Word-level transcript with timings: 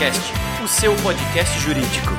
Juriscast, 0.00 0.32
o 0.64 0.66
seu 0.68 0.96
podcast 0.96 1.60
jurídico. 1.60 2.12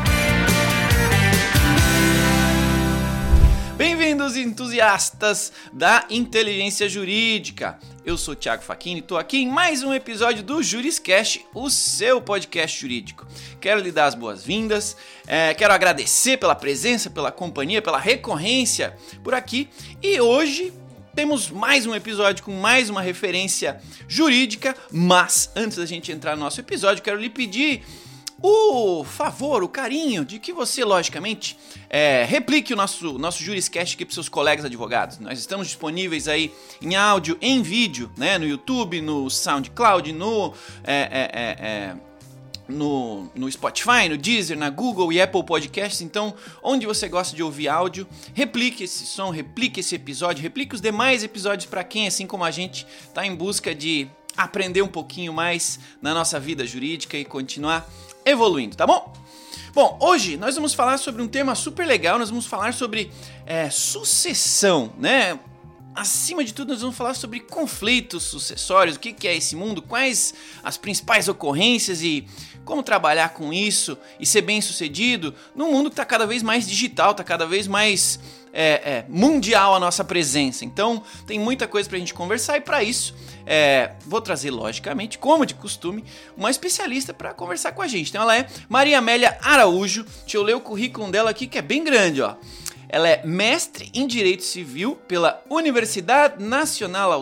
Bem-vindos, 3.76 4.38
entusiastas 4.38 5.52
da 5.74 6.06
inteligência 6.12 6.88
jurídica. 6.88 7.80
Eu 8.06 8.20
sou 8.20 8.36
Thiago 8.36 8.62
Facchini 8.62 8.98
e 8.98 9.00
estou 9.00 9.18
aqui 9.18 9.40
em 9.40 9.50
mais 9.50 9.82
um 9.82 9.92
episódio 9.92 10.44
do 10.44 10.62
Juriscast, 10.62 11.44
o 11.56 11.72
seu 11.72 12.22
podcast 12.22 12.80
jurídico. 12.80 13.26
Quero 13.60 13.82
lhe 13.82 13.92
dar 13.92 14.06
as 14.06 14.14
boas-vindas, 14.14 14.96
é, 15.26 15.56
quero 15.56 15.74
agradecer 15.74 16.38
pela 16.38 16.54
presença, 16.54 17.10
pela 17.10 17.32
companhia, 17.32 17.82
pela 17.82 17.98
recorrência 17.98 18.96
por 19.24 19.34
aqui 19.34 19.68
e 20.04 20.22
hoje 20.22 20.72
temos 21.16 21.50
mais 21.50 21.86
um 21.86 21.94
episódio 21.94 22.44
com 22.44 22.52
mais 22.52 22.90
uma 22.90 23.02
referência 23.02 23.82
jurídica, 24.08 24.76
mas 24.92 25.52
antes 25.56 25.78
da 25.78 25.86
gente 25.86 26.12
entrar 26.12 26.36
no 26.36 26.44
nosso 26.44 26.60
episódio, 26.60 27.04
quero 27.04 27.20
lhe 27.20 27.30
pedir 27.30 27.84
o 28.42 29.04
favor, 29.04 29.62
o 29.64 29.70
carinho 29.70 30.26
de 30.26 30.40
que 30.40 30.52
você, 30.52 30.84
logicamente, 30.84 31.58
é, 31.90 32.26
replique 32.28 32.74
o 32.74 32.76
nosso, 32.76 33.20
nosso 33.20 33.44
Juriscast 33.44 33.96
aqui 33.96 34.04
para 34.04 34.14
seus 34.14 34.30
colegas 34.30 34.66
advogados. 34.66 35.20
Nós 35.20 35.38
estamos 35.38 35.68
disponíveis 35.68 36.28
aí 36.28 36.52
em 36.82 36.96
áudio, 36.96 37.38
em 37.40 37.62
vídeo, 37.62 38.12
né, 38.18 38.40
no 38.40 38.46
YouTube, 38.48 39.00
no 39.02 39.30
SoundCloud, 39.30 40.12
no, 40.12 40.54
é, 40.84 40.96
é, 40.96 41.30
é, 41.34 41.68
é 41.68 42.11
no, 42.68 43.30
no 43.36 43.52
Spotify, 43.52 44.08
no 44.10 44.18
Deezer, 44.18 44.58
na 44.58 44.70
Google 44.70 45.12
e 45.12 45.22
Apple 45.22 45.44
Podcasts. 45.44 46.02
Então, 46.02 46.34
onde 46.64 46.86
você 46.86 47.08
gosta 47.08 47.36
de 47.36 47.44
ouvir 47.44 47.68
áudio, 47.68 48.08
replique 48.34 48.84
esse 48.84 49.06
som, 49.06 49.30
replique 49.30 49.80
esse 49.80 49.96
episódio, 49.96 50.42
replique 50.42 50.76
os 50.76 50.82
demais 50.82 51.24
episódios 51.24 51.66
para 51.66 51.84
quem, 51.84 52.08
assim 52.08 52.26
como 52.26 52.44
a 52.44 52.52
gente, 52.52 52.86
está 53.08 53.26
em 53.26 53.36
busca 53.36 53.74
de 53.76 54.08
aprender 54.36 54.82
um 54.82 54.88
pouquinho 54.88 55.34
mais 55.34 55.80
na 56.02 56.14
nossa 56.14 56.40
vida 56.40 56.66
jurídica 56.66 57.18
e 57.18 57.26
continuar 57.26 57.90
evoluindo, 58.26 58.76
tá 58.76 58.88
bom? 58.88 59.14
Bom, 59.74 59.98
hoje 60.02 60.36
nós 60.36 60.56
vamos 60.56 60.74
falar 60.74 60.98
sobre 60.98 61.22
um 61.22 61.28
tema 61.28 61.56
super 61.56 61.88
legal, 61.88 62.20
nós 62.20 62.30
vamos 62.30 62.46
falar 62.46 62.74
sobre 62.74 63.10
é, 63.46 63.70
sucessão, 63.70 64.92
né? 64.98 65.40
Acima 65.96 66.44
de 66.44 66.54
tudo, 66.54 66.70
nós 66.70 66.82
vamos 66.82 66.96
falar 66.96 67.14
sobre 67.14 67.40
conflitos 67.42 68.24
sucessórios, 68.24 68.96
o 68.96 69.00
que 69.00 69.28
é 69.28 69.36
esse 69.36 69.56
mundo, 69.56 69.82
quais 69.82 70.34
as 70.64 70.78
principais 70.78 71.28
ocorrências 71.28 72.02
e 72.02 72.26
como 72.66 72.84
trabalhar 72.84 73.30
com 73.30 73.52
isso 73.52 73.98
e 74.20 74.26
ser 74.26 74.42
bem 74.42 74.62
sucedido 74.62 75.34
num 75.56 75.72
mundo 75.72 75.90
que 75.90 75.94
está 75.94 76.06
cada 76.06 76.26
vez 76.26 76.44
mais 76.44 76.68
digital, 76.68 77.12
está 77.12 77.24
cada 77.24 77.46
vez 77.46 77.68
mais 77.68 78.20
é, 78.54 78.64
é, 78.64 79.06
mundial 79.08 79.76
a 79.76 79.80
nossa 79.80 80.04
presença. 80.04 80.66
Então 80.66 81.04
tem 81.26 81.40
muita 81.40 81.68
coisa 81.68 81.88
para 81.88 81.98
a 81.98 82.00
gente 82.00 82.14
conversar 82.14 82.58
e 82.58 82.62
para 82.62 82.84
isso 82.84 83.14
é, 83.46 83.94
vou 84.06 84.22
trazer, 84.22 84.52
logicamente, 84.52 85.18
como 85.18 85.46
de 85.46 85.56
costume, 85.56 86.04
uma 86.38 86.50
especialista 86.50 87.14
para 87.14 87.34
conversar 87.34 87.72
com 87.72 87.82
a 87.82 87.88
gente. 87.88 88.10
Então 88.10 88.22
ela 88.22 88.38
é 88.38 88.48
Maria 88.70 89.00
Amélia 89.00 89.38
Araújo. 89.42 90.06
Deixa 90.22 90.38
eu 90.38 90.44
ler 90.44 90.56
o 90.56 90.62
currículo 90.62 91.10
dela 91.12 91.30
aqui 91.30 91.48
que 91.48 91.58
é 91.58 91.62
bem 91.62 91.84
grande, 91.84 92.22
ó. 92.22 92.36
Ela 92.94 93.08
é 93.08 93.26
mestre 93.26 93.90
em 93.94 94.06
Direito 94.06 94.44
Civil 94.44 94.98
pela 95.08 95.42
Universidade 95.50 96.44
Nacional 96.44 97.14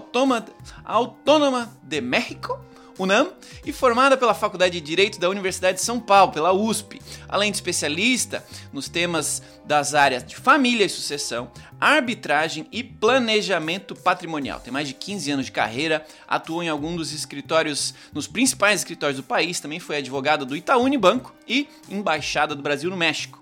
Autônoma 0.83 1.77
de 1.83 2.01
México 2.01 2.59
UNAM, 2.99 3.31
e 3.65 3.71
formada 3.71 4.17
pela 4.17 4.33
Faculdade 4.33 4.79
de 4.79 4.85
Direito 4.85 5.19
da 5.19 5.29
Universidade 5.29 5.77
de 5.77 5.83
São 5.83 5.99
Paulo, 5.99 6.33
pela 6.33 6.53
USP, 6.53 7.01
além 7.27 7.49
de 7.49 7.57
especialista 7.57 8.45
nos 8.71 8.89
temas 8.89 9.41
das 9.65 9.95
áreas 9.95 10.23
de 10.23 10.35
família 10.35 10.85
e 10.85 10.89
sucessão, 10.89 11.51
arbitragem 11.79 12.67
e 12.71 12.83
planejamento 12.83 13.95
patrimonial. 13.95 14.59
Tem 14.59 14.73
mais 14.73 14.87
de 14.87 14.93
15 14.93 15.31
anos 15.31 15.45
de 15.45 15.51
carreira, 15.51 16.05
atuou 16.27 16.61
em 16.61 16.69
alguns 16.69 16.97
dos 16.97 17.13
escritórios, 17.13 17.93
nos 18.13 18.27
principais 18.27 18.81
escritórios 18.81 19.17
do 19.17 19.23
país, 19.23 19.59
também 19.59 19.79
foi 19.79 19.97
advogada 19.97 20.45
do 20.45 20.55
Itaú 20.55 20.83
Unibanco 20.83 21.33
e 21.47 21.67
embaixada 21.89 22.53
do 22.53 22.61
Brasil 22.61 22.89
no 22.89 22.97
México 22.97 23.39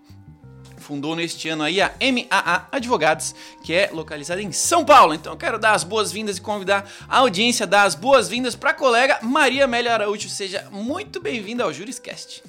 fundou 0.88 1.18
neste 1.18 1.50
ano 1.50 1.64
aí 1.64 1.82
a 1.82 1.92
MAA 2.00 2.68
Advogados, 2.72 3.36
que 3.62 3.74
é 3.74 3.90
localizada 3.92 4.42
em 4.42 4.54
São 4.54 4.86
Paulo. 4.86 5.14
Então 5.14 5.34
eu 5.34 5.38
quero 5.38 5.60
dar 5.60 5.74
as 5.74 5.84
boas-vindas 5.84 6.38
e 6.38 6.42
convidar 6.42 6.90
a 7.10 7.18
audiência 7.18 7.66
a 7.66 7.68
dar 7.68 7.84
as 7.84 7.94
boas-vindas 7.94 8.56
para 8.56 8.70
a 8.70 8.74
colega 8.74 9.20
Maria 9.22 9.66
Amélia 9.66 9.94
Araújo. 9.94 10.30
Seja 10.30 10.66
muito 10.72 11.20
bem-vinda 11.22 11.66
ao 11.66 11.74
Juriscast. 11.74 12.42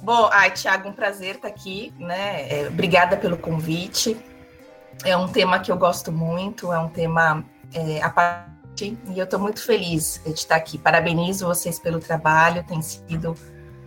Bom, 0.00 0.30
ai, 0.32 0.52
Thiago, 0.52 0.88
um 0.88 0.92
prazer 0.92 1.34
estar 1.34 1.48
aqui, 1.48 1.92
né? 1.98 2.46
É, 2.48 2.68
obrigada 2.68 3.16
pelo 3.16 3.36
convite. 3.36 4.16
É 5.04 5.16
um 5.16 5.26
tema 5.26 5.58
que 5.58 5.72
eu 5.72 5.76
gosto 5.76 6.12
muito, 6.12 6.72
é 6.72 6.78
um 6.78 6.88
tema 6.88 7.44
é, 7.74 8.00
a 8.00 8.10
parte, 8.10 8.96
e 9.08 9.18
eu 9.18 9.24
estou 9.24 9.40
muito 9.40 9.60
feliz 9.60 10.20
de 10.24 10.32
estar 10.32 10.54
aqui. 10.54 10.78
Parabenizo 10.78 11.46
vocês 11.46 11.80
pelo 11.80 11.98
trabalho, 11.98 12.64
tem 12.64 12.80
sido 12.80 13.34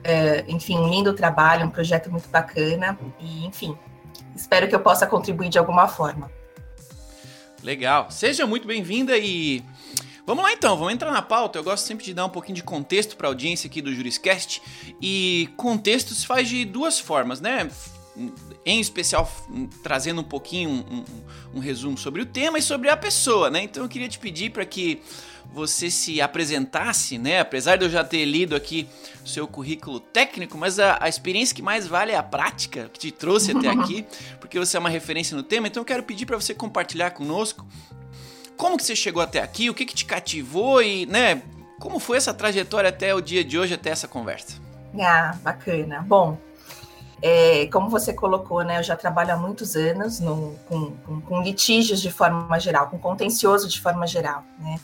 é, 0.03 0.43
enfim, 0.47 0.77
um 0.77 0.89
lindo 0.89 1.13
trabalho, 1.13 1.65
um 1.65 1.69
projeto 1.69 2.11
muito 2.11 2.27
bacana 2.29 2.97
e, 3.19 3.45
enfim, 3.45 3.77
espero 4.35 4.67
que 4.67 4.75
eu 4.75 4.79
possa 4.79 5.07
contribuir 5.07 5.49
de 5.49 5.57
alguma 5.57 5.87
forma. 5.87 6.29
Legal. 7.63 8.11
Seja 8.11 8.45
muito 8.45 8.67
bem-vinda 8.67 9.17
e 9.17 9.63
Vamos 10.25 10.41
lá 10.45 10.53
então, 10.53 10.77
vamos 10.77 10.93
entrar 10.93 11.11
na 11.11 11.21
pauta. 11.21 11.59
Eu 11.59 11.63
gosto 11.63 11.85
sempre 11.85 12.05
de 12.05 12.13
dar 12.13 12.25
um 12.25 12.29
pouquinho 12.29 12.55
de 12.55 12.63
contexto 12.63 13.17
para 13.17 13.27
a 13.27 13.29
audiência 13.29 13.67
aqui 13.67 13.81
do 13.81 13.93
Juriscast. 13.93 14.61
E 15.01 15.49
contexto 15.57 16.13
se 16.13 16.25
faz 16.25 16.47
de 16.47 16.63
duas 16.63 16.97
formas, 16.97 17.41
né? 17.41 17.69
Em 18.65 18.79
especial, 18.79 19.29
trazendo 19.81 20.21
um 20.21 20.23
pouquinho 20.23 20.69
um, 20.69 20.75
um, 20.75 21.05
um 21.55 21.59
resumo 21.59 21.97
sobre 21.97 22.21
o 22.21 22.25
tema 22.25 22.57
e 22.57 22.61
sobre 22.61 22.89
a 22.89 22.95
pessoa, 22.95 23.49
né? 23.49 23.63
Então 23.63 23.83
eu 23.83 23.89
queria 23.89 24.07
te 24.07 24.17
pedir 24.17 24.51
para 24.51 24.65
que 24.65 25.01
você 25.51 25.89
se 25.89 26.21
apresentasse, 26.21 27.17
né? 27.17 27.39
Apesar 27.39 27.75
de 27.77 27.85
eu 27.85 27.89
já 27.89 28.03
ter 28.03 28.25
lido 28.25 28.55
aqui 28.55 28.87
o 29.23 29.27
seu 29.27 29.47
currículo 29.47 29.99
técnico, 29.99 30.57
mas 30.57 30.79
a, 30.79 30.97
a 30.99 31.09
experiência 31.09 31.55
que 31.55 31.61
mais 31.61 31.87
vale 31.87 32.11
é 32.11 32.17
a 32.17 32.23
prática 32.23 32.89
que 32.91 32.99
te 32.99 33.11
trouxe 33.11 33.51
até 33.51 33.69
aqui, 33.69 34.05
porque 34.39 34.57
você 34.57 34.77
é 34.77 34.79
uma 34.79 34.89
referência 34.89 35.35
no 35.35 35.43
tema. 35.43 35.67
Então 35.67 35.81
eu 35.81 35.85
quero 35.85 36.03
pedir 36.03 36.25
para 36.25 36.37
você 36.37 36.53
compartilhar 36.53 37.11
conosco 37.11 37.65
como 38.57 38.77
que 38.77 38.83
você 38.83 38.95
chegou 38.95 39.21
até 39.21 39.41
aqui, 39.41 39.69
o 39.69 39.73
que, 39.73 39.85
que 39.85 39.95
te 39.95 40.05
cativou 40.05 40.81
e, 40.81 41.05
né? 41.05 41.41
Como 41.79 41.99
foi 41.99 42.17
essa 42.17 42.33
trajetória 42.33 42.89
até 42.89 43.13
o 43.13 43.21
dia 43.21 43.43
de 43.43 43.57
hoje, 43.57 43.73
até 43.73 43.89
essa 43.89 44.07
conversa? 44.07 44.61
Ah, 44.99 45.35
bacana. 45.43 46.01
Bom, 46.07 46.37
é, 47.21 47.67
como 47.67 47.89
você 47.89 48.13
colocou, 48.13 48.63
né, 48.63 48.79
eu 48.79 48.83
já 48.83 48.95
trabalho 48.95 49.33
há 49.33 49.37
muitos 49.37 49.75
anos 49.75 50.19
no, 50.19 50.55
com, 50.67 50.91
com, 50.97 51.21
com, 51.21 51.41
litígios 51.41 52.01
de 52.01 52.11
forma 52.11 52.59
geral, 52.59 52.87
com 52.87 52.99
contencioso 52.99 53.67
de 53.67 53.81
forma 53.81 54.05
geral, 54.05 54.43
né? 54.59 54.79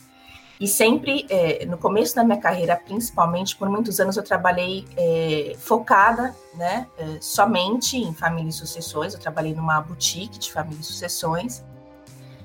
E 0.60 0.68
sempre, 0.68 1.24
é, 1.30 1.64
no 1.64 1.78
começo 1.78 2.14
da 2.14 2.22
minha 2.22 2.38
carreira, 2.38 2.76
principalmente, 2.76 3.56
por 3.56 3.70
muitos 3.70 3.98
anos 3.98 4.18
eu 4.18 4.22
trabalhei 4.22 4.84
é, 4.94 5.54
focada, 5.58 6.36
né, 6.54 6.86
é, 6.98 7.16
somente 7.18 7.96
em 7.96 8.12
família 8.12 8.50
e 8.50 8.52
sucessões. 8.52 9.14
Eu 9.14 9.20
trabalhei 9.20 9.54
numa 9.54 9.80
boutique 9.80 10.38
de 10.38 10.52
família 10.52 10.80
e 10.80 10.84
sucessões. 10.84 11.64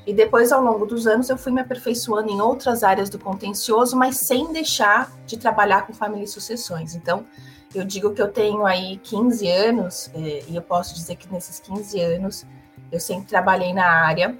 E 0.07 0.13
depois, 0.13 0.53
ao 0.53 0.63
longo 0.63 0.85
dos 0.85 1.07
anos, 1.07 1.29
eu 1.29 1.37
fui 1.37 1.51
me 1.51 1.59
aperfeiçoando 1.59 2.31
em 2.31 2.39
outras 2.39 2.83
áreas 2.83 3.09
do 3.09 3.19
contencioso, 3.19 3.97
mas 3.97 4.15
sem 4.15 4.53
deixar 4.53 5.11
de 5.25 5.35
trabalhar 5.35 5.85
com 5.85 5.93
família 5.93 6.23
e 6.23 6.27
sucessões. 6.27 6.95
Então, 6.95 7.25
eu 7.73 7.83
digo 7.83 8.13
que 8.13 8.21
eu 8.21 8.31
tenho 8.31 8.65
aí 8.65 8.97
15 9.03 9.49
anos, 9.49 10.09
é, 10.15 10.43
e 10.47 10.55
eu 10.55 10.61
posso 10.61 10.95
dizer 10.95 11.17
que 11.17 11.29
nesses 11.33 11.59
15 11.59 11.99
anos 11.99 12.45
eu 12.89 12.99
sempre 12.99 13.25
trabalhei 13.25 13.73
na 13.73 13.85
área, 13.85 14.37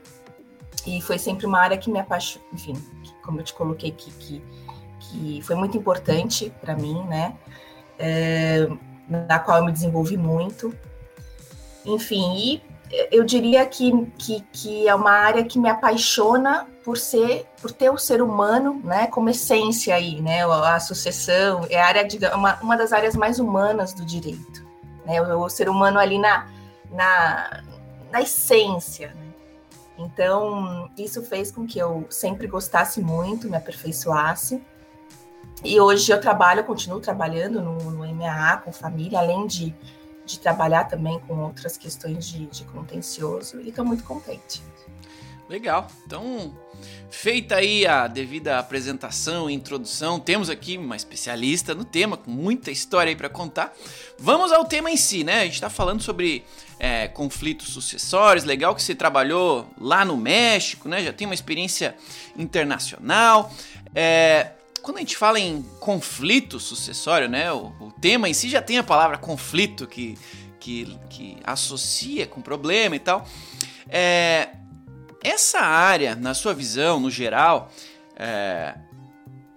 e 0.85 1.01
foi 1.01 1.17
sempre 1.17 1.45
uma 1.45 1.59
área 1.59 1.77
que 1.77 1.89
me 1.89 1.99
apaixonou, 1.99 2.47
enfim, 2.53 2.73
como 3.23 3.39
eu 3.39 3.43
te 3.43 3.53
coloquei, 3.53 3.91
que, 3.91 4.11
que, 4.11 4.43
que 4.99 5.41
foi 5.41 5.55
muito 5.55 5.77
importante 5.77 6.53
para 6.61 6.75
mim, 6.75 7.03
né? 7.05 7.35
É, 7.97 8.67
na 9.07 9.39
qual 9.39 9.59
eu 9.59 9.65
me 9.65 9.71
desenvolvi 9.71 10.17
muito. 10.17 10.73
Enfim, 11.85 12.35
e 12.37 12.61
eu 13.11 13.23
diria 13.23 13.65
que, 13.65 13.91
que, 14.17 14.41
que, 14.51 14.87
é 14.87 14.93
uma 14.93 15.11
área 15.11 15.43
que 15.43 15.59
me 15.59 15.69
apaixona 15.69 16.67
por 16.83 16.97
ser, 16.97 17.45
por 17.61 17.71
ter 17.71 17.89
o 17.89 17.97
ser 17.97 18.21
humano, 18.21 18.79
né, 18.83 19.07
como 19.07 19.29
essência 19.29 19.95
aí, 19.95 20.21
né, 20.21 20.45
a 20.45 20.79
sucessão, 20.79 21.65
é 21.69 21.81
a 21.81 21.87
área 21.87 22.03
de, 22.05 22.23
uma, 22.27 22.59
uma 22.61 22.77
das 22.77 22.93
áreas 22.93 23.15
mais 23.15 23.39
humanas 23.39 23.93
do 23.93 24.05
direito, 24.05 24.63
né, 25.05 25.21
o, 25.21 25.43
o 25.43 25.49
ser 25.49 25.67
humano 25.67 25.99
ali 25.99 26.19
na, 26.19 26.47
na, 26.91 27.63
na 28.11 28.21
essência, 28.21 29.13
né? 29.15 29.24
Então, 29.97 30.89
isso 30.97 31.23
fez 31.23 31.51
com 31.51 31.65
que 31.65 31.79
eu 31.79 32.05
sempre 32.09 32.47
gostasse 32.47 33.01
muito, 33.01 33.49
me 33.49 33.55
aperfeiçoasse. 33.55 34.61
E 35.63 35.79
hoje 35.79 36.11
eu 36.11 36.19
trabalho, 36.19 36.59
eu 36.59 36.63
continuo 36.65 36.99
trabalhando 36.99 37.61
no, 37.61 37.77
no 37.91 38.13
MAA 38.13 38.57
com 38.57 38.73
família, 38.73 39.19
além 39.19 39.47
de, 39.47 39.73
de 40.25 40.39
trabalhar 40.39 40.85
também 40.85 41.19
com 41.19 41.39
outras 41.39 41.77
questões 41.77 42.27
de, 42.27 42.45
de 42.47 42.65
contencioso, 42.65 43.61
e 43.61 43.69
estou 43.69 43.85
muito 43.85 44.03
contente. 44.03 44.61
Legal. 45.47 45.87
Então, 46.05 46.53
feita 47.09 47.55
aí 47.55 47.87
a 47.87 48.07
devida 48.07 48.59
apresentação 48.59 49.49
e 49.49 49.53
introdução, 49.53 50.19
temos 50.19 50.49
aqui 50.49 50.77
uma 50.77 50.95
especialista 50.95 51.73
no 51.73 51.85
tema, 51.85 52.17
com 52.17 52.29
muita 52.29 52.71
história 52.71 53.09
aí 53.09 53.15
para 53.15 53.29
contar. 53.29 53.73
Vamos 54.19 54.51
ao 54.51 54.65
tema 54.65 54.91
em 54.91 54.97
si, 54.97 55.23
né? 55.23 55.41
A 55.41 55.45
gente 55.45 55.55
está 55.55 55.69
falando 55.69 56.01
sobre 56.01 56.43
é, 56.79 57.07
conflitos 57.07 57.69
sucessórios. 57.69 58.43
Legal 58.43 58.75
que 58.75 58.83
você 58.83 58.93
trabalhou 58.93 59.67
lá 59.79 60.03
no 60.03 60.17
México, 60.17 60.89
né? 60.89 61.03
Já 61.03 61.13
tem 61.13 61.25
uma 61.25 61.33
experiência 61.33 61.95
internacional. 62.37 63.51
É, 63.93 64.51
quando 64.81 64.97
a 64.97 64.99
gente 64.99 65.17
fala 65.17 65.39
em 65.39 65.63
conflito 65.79 66.59
sucessório, 66.59 67.27
né? 67.27 67.51
O, 67.51 67.73
o 67.79 67.91
tema 67.99 68.29
em 68.29 68.33
si 68.33 68.49
já 68.49 68.61
tem 68.61 68.77
a 68.77 68.83
palavra 68.83 69.17
conflito 69.17 69.87
que, 69.87 70.17
que, 70.59 70.97
que 71.09 71.37
associa 71.43 72.27
com 72.27 72.41
problema 72.41 72.95
e 72.95 72.99
tal. 72.99 73.27
É, 73.89 74.49
essa 75.25 75.59
área, 75.59 76.15
na 76.15 76.33
sua 76.33 76.53
visão, 76.53 76.99
no 76.99 77.09
geral, 77.09 77.71
é, 78.15 78.75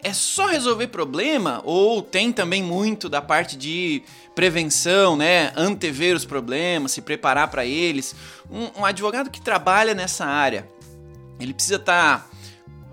é 0.02 0.12
só 0.12 0.46
resolver 0.46 0.86
problema 0.88 1.60
ou 1.64 2.00
tem 2.02 2.32
também 2.32 2.62
muito 2.62 3.08
da 3.08 3.20
parte 3.20 3.56
de 3.56 4.02
prevenção, 4.34 5.16
né? 5.16 5.52
Antever 5.56 6.16
os 6.16 6.24
problemas, 6.24 6.92
se 6.92 7.02
preparar 7.02 7.48
para 7.48 7.66
eles. 7.66 8.14
Um, 8.50 8.80
um, 8.80 8.84
advogado 8.84 9.30
que 9.30 9.40
trabalha 9.40 9.94
nessa 9.94 10.24
área, 10.24 10.66
ele 11.38 11.52
precisa 11.52 11.76
estar 11.76 12.20
tá 12.20 12.26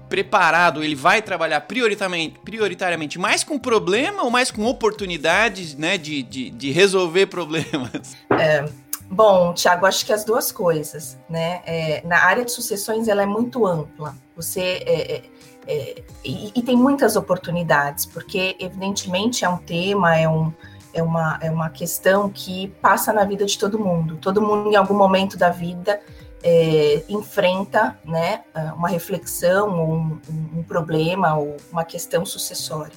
preparado, 0.10 0.84
ele 0.84 0.96
vai 0.96 1.22
trabalhar 1.22 1.62
prioritariamente, 1.62 2.40
prioritariamente 2.44 3.18
mais 3.18 3.44
com 3.44 3.58
problema 3.58 4.24
ou 4.24 4.30
mais 4.30 4.52
com 4.52 4.66
oportunidades, 4.66 5.76
né? 5.76 5.98
De, 5.98 6.24
de, 6.24 6.50
de 6.50 6.72
resolver 6.72 7.28
problemas? 7.28 8.18
É, 8.32 8.66
bom, 9.10 9.54
Tiago, 9.54 9.86
acho 9.86 10.06
que 10.06 10.14
as 10.14 10.24
duas 10.24 10.52
coisas, 10.52 11.18
né? 11.30 11.62
É, 11.66 12.02
na 12.06 12.24
área 12.24 12.44
de 12.46 12.52
sucessões, 12.52 13.08
ela 13.08 13.24
é 13.24 13.26
muito 13.26 13.66
ampla. 13.66 14.16
Você 14.36 14.62
é, 14.86 15.16
é 15.16 15.24
é, 15.68 16.04
e, 16.24 16.52
e, 16.56 16.62
tem 16.62 16.76
muitas 16.78 17.16
oportunidades, 17.16 18.06
porque 18.06 18.56
evidentemente 18.60 19.44
é 19.44 19.50
um 19.50 19.58
tema, 19.58 20.16
é, 20.16 20.30
um, 20.30 20.54
é, 20.94 21.02
uma, 21.02 21.40
é 21.42 21.50
uma 21.50 21.70
questão 21.70 22.30
que 22.30 22.68
passa 22.82 23.12
na 23.12 23.24
vida 23.24 23.46
de 23.46 23.58
todo 23.58 23.80
mundo. 23.80 24.18
Todo 24.18 24.42
mundo, 24.42 24.72
em 24.72 24.76
algum 24.76 24.94
momento 24.94 25.38
da 25.38 25.50
vida, 25.50 26.00
é, 26.44 27.04
enfrenta 27.10 27.98
né, 28.06 28.44
uma 28.76 28.88
reflexão, 28.88 29.70
um, 29.70 30.22
um 30.60 30.64
problema 30.64 31.36
ou 31.36 31.58
uma 31.72 31.84
questão 31.84 32.24
sucessória. 32.26 32.96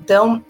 Então, 0.00 0.44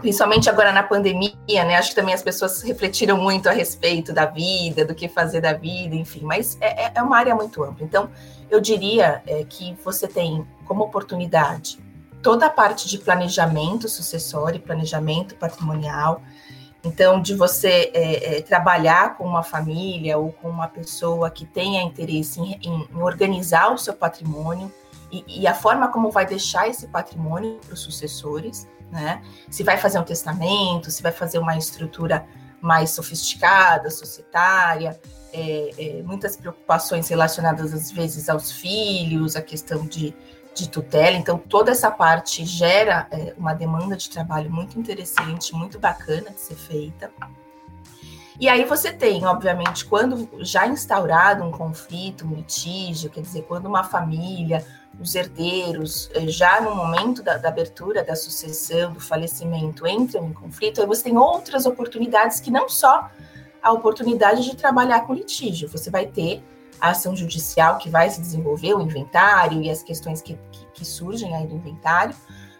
principalmente 0.00 0.48
agora 0.48 0.72
na 0.72 0.82
pandemia, 0.82 1.34
né? 1.46 1.76
Acho 1.76 1.90
que 1.90 1.96
também 1.96 2.14
as 2.14 2.22
pessoas 2.22 2.62
refletiram 2.62 3.16
muito 3.16 3.48
a 3.48 3.52
respeito 3.52 4.12
da 4.12 4.26
vida, 4.26 4.84
do 4.84 4.94
que 4.94 5.08
fazer 5.08 5.40
da 5.40 5.52
vida, 5.52 5.94
enfim, 5.94 6.20
mas 6.22 6.56
é, 6.60 6.86
é, 6.86 6.92
é 6.94 7.02
uma 7.02 7.16
área 7.16 7.34
muito 7.34 7.62
ampla. 7.62 7.84
Então, 7.84 8.10
eu 8.50 8.60
diria 8.60 9.22
é, 9.26 9.44
que 9.44 9.76
você 9.84 10.06
tem 10.08 10.46
como 10.64 10.84
oportunidade 10.84 11.78
toda 12.22 12.46
a 12.46 12.50
parte 12.50 12.88
de 12.88 12.98
planejamento 12.98 13.88
sucessório, 13.88 14.60
planejamento 14.60 15.34
patrimonial. 15.36 16.22
Então, 16.84 17.20
de 17.20 17.34
você 17.34 17.90
é, 17.92 18.38
é, 18.38 18.42
trabalhar 18.42 19.16
com 19.16 19.24
uma 19.24 19.42
família 19.42 20.16
ou 20.16 20.32
com 20.32 20.48
uma 20.48 20.68
pessoa 20.68 21.30
que 21.30 21.44
tenha 21.44 21.82
interesse 21.82 22.40
em, 22.40 22.58
em, 22.62 22.88
em 22.92 23.02
organizar 23.02 23.72
o 23.72 23.78
seu 23.78 23.94
patrimônio 23.94 24.72
e, 25.10 25.24
e, 25.26 25.46
a 25.46 25.54
forma 25.54 25.88
como 25.88 26.10
vai 26.10 26.26
deixar 26.26 26.68
esse 26.68 26.86
patrimônio 26.86 27.58
para 27.64 27.72
os 27.72 27.80
sucessores, 27.80 28.68
né? 28.90 29.22
Se 29.50 29.62
vai 29.62 29.76
fazer 29.76 29.98
um 29.98 30.04
testamento, 30.04 30.90
se 30.90 31.02
vai 31.02 31.12
fazer 31.12 31.38
uma 31.38 31.56
estrutura 31.56 32.26
mais 32.60 32.90
sofisticada, 32.90 33.90
societária, 33.90 34.98
é, 35.32 35.70
é, 35.78 36.02
muitas 36.02 36.36
preocupações 36.36 37.08
relacionadas 37.08 37.72
às 37.72 37.90
vezes 37.90 38.28
aos 38.28 38.50
filhos, 38.50 39.36
a 39.36 39.42
questão 39.42 39.86
de, 39.86 40.14
de 40.54 40.68
tutela. 40.68 41.16
Então, 41.16 41.38
toda 41.38 41.70
essa 41.70 41.90
parte 41.90 42.44
gera 42.44 43.06
é, 43.10 43.34
uma 43.36 43.54
demanda 43.54 43.96
de 43.96 44.08
trabalho 44.08 44.50
muito 44.50 44.78
interessante, 44.78 45.54
muito 45.54 45.78
bacana 45.78 46.30
de 46.30 46.40
ser 46.40 46.56
feita. 46.56 47.10
E 48.40 48.48
aí 48.48 48.64
você 48.64 48.92
tem, 48.92 49.26
obviamente, 49.26 49.84
quando 49.84 50.28
já 50.44 50.66
instaurado 50.66 51.42
um 51.42 51.50
conflito, 51.50 52.24
um 52.24 52.34
litígio, 52.34 53.10
quer 53.10 53.20
dizer, 53.20 53.42
quando 53.42 53.66
uma 53.66 53.82
família, 53.82 54.64
os 55.00 55.14
herdeiros, 55.14 56.10
eh, 56.14 56.26
já 56.26 56.60
no 56.60 56.74
momento 56.74 57.22
da, 57.22 57.36
da 57.36 57.48
abertura 57.48 58.02
da 58.02 58.16
sucessão, 58.16 58.92
do 58.92 59.00
falecimento, 59.00 59.86
entram 59.86 60.26
em 60.26 60.32
conflito, 60.32 60.80
aí 60.80 60.86
você 60.86 61.04
tem 61.04 61.16
outras 61.16 61.66
oportunidades 61.66 62.40
que 62.40 62.50
não 62.50 62.68
só 62.68 63.08
a 63.62 63.72
oportunidade 63.72 64.44
de 64.44 64.56
trabalhar 64.56 65.06
com 65.06 65.14
litígio, 65.14 65.68
você 65.68 65.90
vai 65.90 66.06
ter 66.06 66.42
a 66.80 66.90
ação 66.90 67.14
judicial 67.14 67.78
que 67.78 67.88
vai 67.88 68.08
se 68.10 68.20
desenvolver, 68.20 68.74
o 68.74 68.80
inventário 68.80 69.62
e 69.62 69.70
as 69.70 69.82
questões 69.82 70.22
que, 70.22 70.38
que, 70.52 70.66
que 70.74 70.84
surgem 70.84 71.34
aí 71.34 71.46
do 71.46 71.56
inventário, 71.56 72.14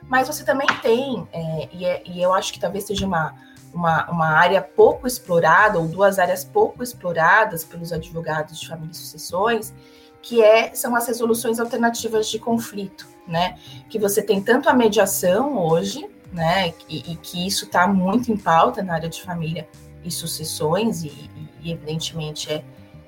mas 0.08 0.26
você 0.26 0.44
também 0.44 0.68
tem, 0.80 1.28
é, 1.32 1.68
e, 1.72 1.84
é, 1.84 2.02
e 2.06 2.22
eu 2.22 2.32
acho 2.32 2.52
que 2.52 2.60
talvez 2.60 2.84
seja 2.84 3.06
uma 3.06 3.34
uma, 3.72 4.10
uma 4.10 4.28
área 4.28 4.62
pouco 4.62 5.06
explorada, 5.06 5.78
ou 5.78 5.86
duas 5.86 6.18
áreas 6.18 6.44
pouco 6.44 6.82
exploradas 6.82 7.64
pelos 7.64 7.92
advogados 7.92 8.60
de 8.60 8.68
família 8.68 8.92
e 8.92 8.96
sucessões, 8.96 9.74
que 10.22 10.42
é, 10.42 10.74
são 10.74 10.94
as 10.94 11.06
resoluções 11.06 11.60
alternativas 11.60 12.28
de 12.28 12.38
conflito, 12.38 13.06
né? 13.26 13.58
Que 13.88 13.98
você 13.98 14.22
tem 14.22 14.40
tanto 14.42 14.68
a 14.68 14.74
mediação 14.74 15.58
hoje, 15.58 16.08
né? 16.32 16.74
E, 16.88 17.12
e 17.12 17.16
que 17.16 17.46
isso 17.46 17.64
está 17.64 17.86
muito 17.86 18.32
em 18.32 18.36
pauta 18.36 18.82
na 18.82 18.94
área 18.94 19.08
de 19.08 19.22
família 19.22 19.68
e 20.04 20.10
sucessões, 20.10 21.02
e, 21.04 21.30
e 21.62 21.72
evidentemente 21.72 22.52
é, 22.52 22.64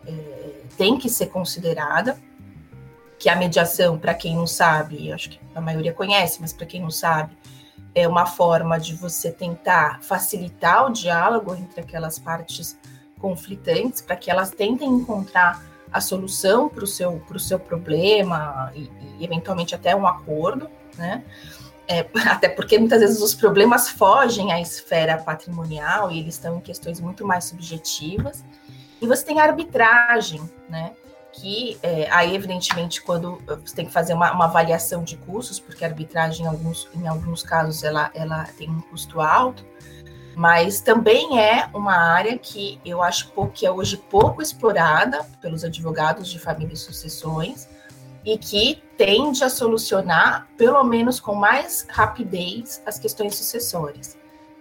é, 0.06 0.60
tem 0.76 0.98
que 0.98 1.08
ser 1.08 1.26
considerada, 1.26 2.18
que 3.18 3.28
a 3.28 3.36
mediação, 3.36 3.98
para 3.98 4.14
quem 4.14 4.34
não 4.34 4.46
sabe, 4.46 5.12
acho 5.12 5.30
que 5.30 5.40
a 5.54 5.60
maioria 5.60 5.92
conhece, 5.92 6.40
mas 6.40 6.54
para 6.54 6.64
quem 6.64 6.80
não 6.80 6.90
sabe, 6.90 7.36
é 7.94 8.08
uma 8.08 8.24
forma 8.24 8.78
de 8.78 8.94
você 8.94 9.30
tentar 9.30 10.00
facilitar 10.02 10.86
o 10.86 10.90
diálogo 10.90 11.54
entre 11.54 11.80
aquelas 11.80 12.18
partes 12.18 12.78
conflitantes 13.18 14.00
para 14.00 14.16
que 14.16 14.30
elas 14.30 14.50
tentem 14.50 14.88
encontrar 14.88 15.62
a 15.92 16.00
solução 16.00 16.68
para 16.68 16.84
o 16.84 16.86
seu, 16.86 17.22
seu 17.38 17.58
problema 17.58 18.72
e, 18.74 18.90
e, 19.18 19.24
eventualmente 19.24 19.74
até 19.74 19.94
um 19.94 20.06
acordo, 20.06 20.68
né? 20.96 21.24
É, 21.88 22.06
até 22.28 22.48
porque 22.48 22.78
muitas 22.78 23.00
vezes 23.00 23.20
os 23.20 23.34
problemas 23.34 23.88
fogem 23.88 24.52
à 24.52 24.60
esfera 24.60 25.18
patrimonial 25.18 26.10
e 26.10 26.20
eles 26.20 26.34
estão 26.34 26.56
em 26.56 26.60
questões 26.60 27.00
muito 27.00 27.26
mais 27.26 27.44
subjetivas. 27.44 28.44
E 29.00 29.06
você 29.06 29.24
tem 29.24 29.40
a 29.40 29.44
arbitragem, 29.44 30.40
né? 30.68 30.92
que 31.32 31.78
é, 31.82 32.10
aí, 32.10 32.34
evidentemente, 32.34 33.00
quando 33.02 33.40
você 33.46 33.74
tem 33.74 33.86
que 33.86 33.92
fazer 33.92 34.14
uma, 34.14 34.32
uma, 34.32 34.46
avaliação 34.46 35.02
de 35.04 35.16
custos, 35.16 35.60
porque 35.60 35.84
a 35.84 35.88
arbitragem, 35.88 36.44
em 36.44 36.48
alguns, 36.48 36.88
em 36.94 37.06
alguns 37.06 37.42
casos, 37.42 37.82
ela, 37.82 38.10
ela 38.14 38.44
tem 38.58 38.68
um 38.68 38.80
custo 38.80 39.20
alto, 39.20 39.64
mas 40.34 40.80
também 40.80 41.40
é 41.40 41.68
uma 41.74 41.94
área 41.94 42.38
que 42.38 42.80
eu 42.84 43.02
acho 43.02 43.32
que 43.52 43.66
é 43.66 43.70
hoje 43.70 43.96
pouco 43.96 44.40
explorada 44.40 45.24
pelos 45.40 45.64
advogados 45.64 46.28
de 46.28 46.38
família 46.38 46.74
e 46.74 46.76
sucessões, 46.76 47.68
e 48.24 48.36
que 48.36 48.82
tende 48.96 49.42
a 49.42 49.48
solucionar, 49.48 50.46
pelo 50.56 50.82
menos 50.84 51.18
com 51.18 51.34
mais 51.34 51.86
rapidez, 51.88 52.82
as 52.84 52.98
questões 52.98 53.34
sucessórias. 53.34 54.16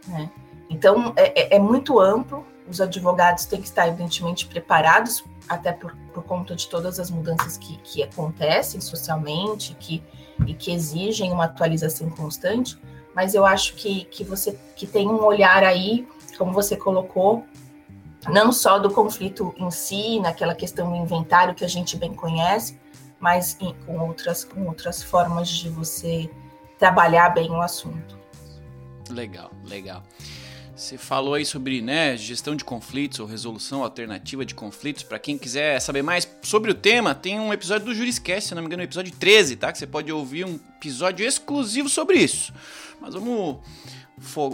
Né? 0.08 0.30
Então, 0.70 1.14
é, 1.16 1.56
é, 1.56 1.56
é 1.56 1.60
muito 1.60 2.00
amplo, 2.00 2.46
os 2.68 2.80
advogados 2.80 3.46
têm 3.46 3.60
que 3.60 3.68
estar, 3.68 3.88
evidentemente, 3.88 4.46
preparados 4.46 5.24
até 5.48 5.74
por, 5.74 5.96
por 6.14 6.24
conta 6.24 6.56
de 6.56 6.70
todas 6.70 7.00
as 7.00 7.10
mudanças 7.10 7.58
que, 7.58 7.78
que 7.78 8.04
acontecem 8.04 8.80
socialmente 8.80 9.76
que, 9.80 10.04
e 10.46 10.54
que 10.54 10.72
exigem 10.72 11.32
uma 11.32 11.46
atualização 11.46 12.10
constante, 12.12 12.78
mas 13.16 13.34
eu 13.34 13.46
acho 13.46 13.75
que, 13.75 14.06
que 14.06 14.24
você 14.24 14.58
que 14.75 14.88
tem 14.88 15.08
um 15.08 15.24
olhar 15.24 15.63
aí, 15.63 16.08
como 16.38 16.54
você 16.54 16.75
colocou, 16.75 17.46
não 18.28 18.51
só 18.51 18.80
do 18.80 18.92
conflito 18.92 19.54
em 19.58 19.72
si, 19.72 20.20
naquela 20.20 20.56
questão 20.56 20.89
do 20.92 20.96
inventário 20.96 21.56
que 21.56 21.63
a 21.63 21.68
gente 21.68 21.98
bem 21.98 22.13
conhece, 22.13 22.80
mas 23.20 23.58
em, 23.60 23.74
com, 23.86 24.00
outras, 24.00 24.44
com 24.44 24.66
outras 24.68 25.04
formas 25.04 25.50
de 25.50 25.70
você 25.70 26.30
trabalhar 26.78 27.30
bem 27.30 27.51
o 27.51 27.62
assunto. 27.62 28.18
Legal, 29.10 29.51
legal. 29.66 30.04
Você 30.80 30.98
falou 30.98 31.34
aí 31.34 31.46
sobre 31.46 31.82
né, 31.82 32.16
gestão 32.16 32.56
de 32.56 32.64
conflitos 32.64 33.20
ou 33.20 33.28
resolução 33.28 33.84
alternativa 33.84 34.46
de 34.46 34.56
conflitos. 34.56 35.04
Para 35.04 35.20
quem 35.20 35.38
quiser 35.38 35.78
saber 35.82 36.02
mais 36.02 36.26
sobre 36.42 36.72
o 36.72 36.74
tema, 36.74 37.14
tem 37.14 37.38
um 37.38 37.52
episódio 37.52 37.88
do 37.88 37.94
Juriscast, 37.94 38.48
se 38.48 38.56
não 38.56 38.62
me 38.62 38.68
engano, 38.68 38.84
episódio 38.84 39.12
13, 39.12 39.58
tá? 39.58 39.74
Que 39.74 39.78
você 39.78 39.86
pode 39.86 40.10
ouvir 40.10 40.46
um 40.46 40.58
episódio 40.78 41.28
exclusivo 41.28 41.90
sobre 41.90 42.20
isso. 42.20 42.54
Mas 43.02 43.14
vamos 43.14 43.58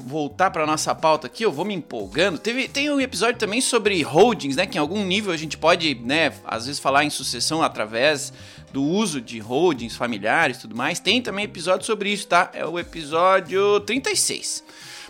voltar 0.03 0.49
para 0.49 0.65
nossa 0.65 0.95
pauta 0.95 1.27
aqui, 1.27 1.43
eu 1.43 1.51
vou 1.51 1.63
me 1.63 1.75
empolgando. 1.75 2.39
Teve, 2.39 2.67
tem 2.67 2.89
um 2.89 2.99
episódio 2.99 3.37
também 3.37 3.61
sobre 3.61 4.01
holdings, 4.01 4.55
né? 4.55 4.65
Que 4.65 4.79
em 4.79 4.81
algum 4.81 5.05
nível 5.05 5.31
a 5.31 5.37
gente 5.37 5.59
pode, 5.59 5.93
né, 5.93 6.33
às 6.43 6.65
vezes 6.65 6.81
falar 6.81 7.03
em 7.03 7.09
sucessão 7.11 7.61
através 7.61 8.33
do 8.73 8.83
uso 8.83 9.21
de 9.21 9.37
holdings 9.37 9.95
familiares 9.95 10.57
e 10.57 10.61
tudo 10.61 10.75
mais. 10.75 10.99
Tem 10.99 11.21
também 11.21 11.45
episódio 11.45 11.85
sobre 11.85 12.11
isso, 12.11 12.25
tá? 12.25 12.49
É 12.51 12.65
o 12.65 12.79
episódio 12.79 13.79
36. 13.81 14.63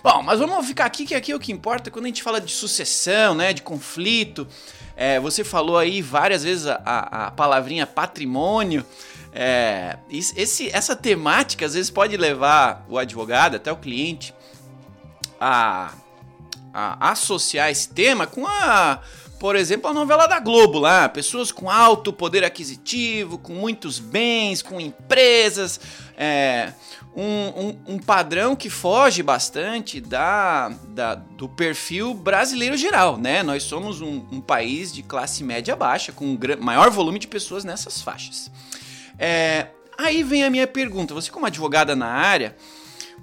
Bom, 0.05 0.21
mas 0.21 0.37
vamos 0.37 0.67
ficar 0.67 0.85
aqui, 0.85 1.03
que 1.03 1.15
aqui 1.15 1.31
é 1.31 1.35
o 1.35 1.39
que 1.39 1.51
importa 1.51 1.89
quando 1.89 2.05
a 2.05 2.07
gente 2.09 2.21
fala 2.21 2.39
de 2.39 2.51
sucessão, 2.51 3.33
né, 3.33 3.51
de 3.53 3.63
conflito. 3.63 4.47
É, 4.95 5.19
você 5.19 5.43
falou 5.43 5.79
aí 5.79 5.99
várias 5.99 6.43
vezes 6.43 6.67
a, 6.67 6.75
a, 7.25 7.31
palavrinha 7.31 7.87
patrimônio. 7.87 8.85
É, 9.33 9.97
esse, 10.11 10.69
essa 10.69 10.95
temática 10.95 11.65
às 11.65 11.73
vezes 11.73 11.89
pode 11.89 12.15
levar 12.17 12.85
o 12.87 12.99
advogado, 12.99 13.55
até 13.55 13.71
o 13.71 13.77
cliente, 13.77 14.31
a, 15.41 15.91
a 16.71 17.09
associar 17.09 17.71
esse 17.71 17.89
tema 17.89 18.27
com 18.27 18.45
a 18.45 19.01
por 19.39 19.55
exemplo, 19.55 19.89
a 19.89 19.93
novela 19.93 20.27
da 20.27 20.39
Globo 20.39 20.79
lá, 20.79 21.09
pessoas 21.09 21.51
com 21.51 21.69
alto 21.69 22.13
poder 22.13 22.43
aquisitivo, 22.43 23.37
com 23.37 23.53
muitos 23.53 23.99
bens, 23.99 24.61
com 24.61 24.79
empresas, 24.79 25.79
é, 26.17 26.71
um, 27.15 27.23
um, 27.23 27.93
um, 27.93 27.99
padrão 27.99 28.55
que 28.55 28.69
foge 28.69 29.23
bastante 29.23 30.01
da, 30.01 30.69
da, 30.89 31.15
do 31.15 31.47
perfil 31.47 32.13
brasileiro 32.13 32.75
geral, 32.75 33.17
né? 33.17 33.41
Nós 33.41 33.63
somos 33.63 34.01
um, 34.01 34.25
um 34.31 34.41
país 34.41 34.91
de 34.93 35.01
classe 35.01 35.43
média 35.43 35.75
baixa, 35.75 36.11
com 36.11 36.25
um 36.25 36.37
maior 36.59 36.89
volume 36.89 37.17
de 37.17 37.27
pessoas 37.27 37.63
nessas 37.63 38.01
faixas. 38.01 38.51
É, 39.17 39.67
aí 39.97 40.23
vem 40.23 40.43
a 40.43 40.49
minha 40.49 40.67
pergunta: 40.67 41.13
você, 41.13 41.31
como 41.31 41.45
advogada 41.45 41.95
na 41.95 42.07
área, 42.07 42.55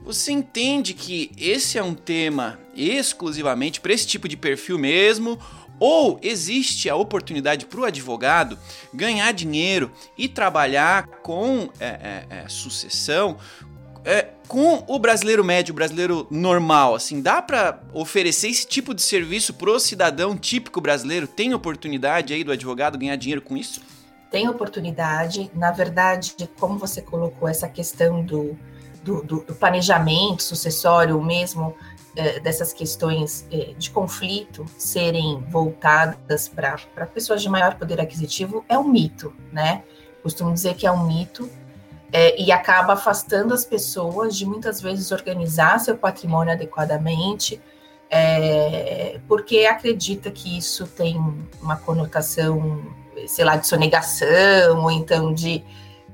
você 0.03 0.33
entende 0.33 0.95
que 0.95 1.31
esse 1.37 1.77
é 1.77 1.83
um 1.83 1.95
tema 1.95 2.59
exclusivamente 2.75 3.81
para 3.81 3.93
esse 3.93 4.07
tipo 4.07 4.27
de 4.27 4.37
perfil 4.37 4.79
mesmo? 4.79 5.39
Ou 5.79 6.21
existe 6.23 6.89
a 6.89 6.95
oportunidade 6.95 7.67
para 7.67 7.81
o 7.81 7.85
advogado 7.85 8.57
ganhar 8.95 9.33
dinheiro 9.33 9.91
e 10.17 10.29
trabalhar 10.29 11.09
com 11.23 11.69
é, 11.81 11.87
é, 11.87 12.27
é, 12.31 12.49
sucessão 12.49 13.37
é, 14.05 14.29
com 14.49 14.85
o 14.87 14.99
brasileiro 14.99 15.45
médio, 15.45 15.73
o 15.73 15.75
brasileiro 15.75 16.27
normal, 16.31 16.95
assim, 16.95 17.21
dá 17.21 17.41
para 17.41 17.81
oferecer 17.93 18.49
esse 18.49 18.67
tipo 18.67 18.93
de 18.95 19.03
serviço 19.03 19.55
pro 19.55 19.79
cidadão 19.79 20.37
típico 20.37 20.81
brasileiro? 20.81 21.27
Tem 21.27 21.55
oportunidade 21.55 22.35
aí 22.35 22.43
do 22.43 22.53
advogado 22.53 22.99
ganhar 22.99 23.17
dinheiro 23.17 23.41
com 23.41 23.57
isso? 23.57 23.81
Tem 24.31 24.49
oportunidade. 24.49 25.51
Na 25.55 25.71
verdade, 25.71 26.35
como 26.59 26.79
você 26.79 27.01
colocou 27.01 27.49
essa 27.49 27.69
questão 27.69 28.23
do, 28.25 28.59
do, 29.03 29.23
do, 29.23 29.45
do 29.45 29.55
planejamento 29.55 30.43
sucessório 30.43 31.23
mesmo, 31.23 31.75
é, 32.17 32.41
dessas 32.41 32.73
questões 32.73 33.47
é, 33.51 33.73
de 33.79 33.91
conflito 33.91 34.67
serem 34.77 35.41
voltadas 35.49 36.49
para 36.49 37.07
pessoas 37.07 37.41
de 37.41 37.49
maior 37.49 37.77
poder 37.77 38.01
aquisitivo, 38.01 38.65
é 38.69 38.77
um 38.77 38.85
mito, 38.85 39.33
né? 39.51 39.83
Costumo 40.23 40.53
dizer 40.53 40.75
que 40.75 40.87
é 40.87 40.93
um 40.93 41.07
mito 41.07 41.49
é, 42.13 42.41
e 42.41 42.53
acaba 42.53 42.93
afastando 42.93 43.55
as 43.55 43.65
pessoas 43.65 44.37
de 44.37 44.45
muitas 44.45 44.81
vezes 44.81 45.11
organizar 45.11 45.81
seu 45.81 45.97
patrimônio 45.97 46.53
adequadamente, 46.53 47.61
é, 48.11 49.19
porque 49.27 49.65
acredita 49.65 50.31
que 50.31 50.59
isso 50.59 50.87
tem 50.87 51.17
uma 51.63 51.77
conotação, 51.77 52.85
sei 53.27 53.45
lá, 53.45 53.57
de 53.57 53.67
sonegação, 53.67 54.83
ou 54.83 54.91
então 54.91 55.33
de, 55.33 55.65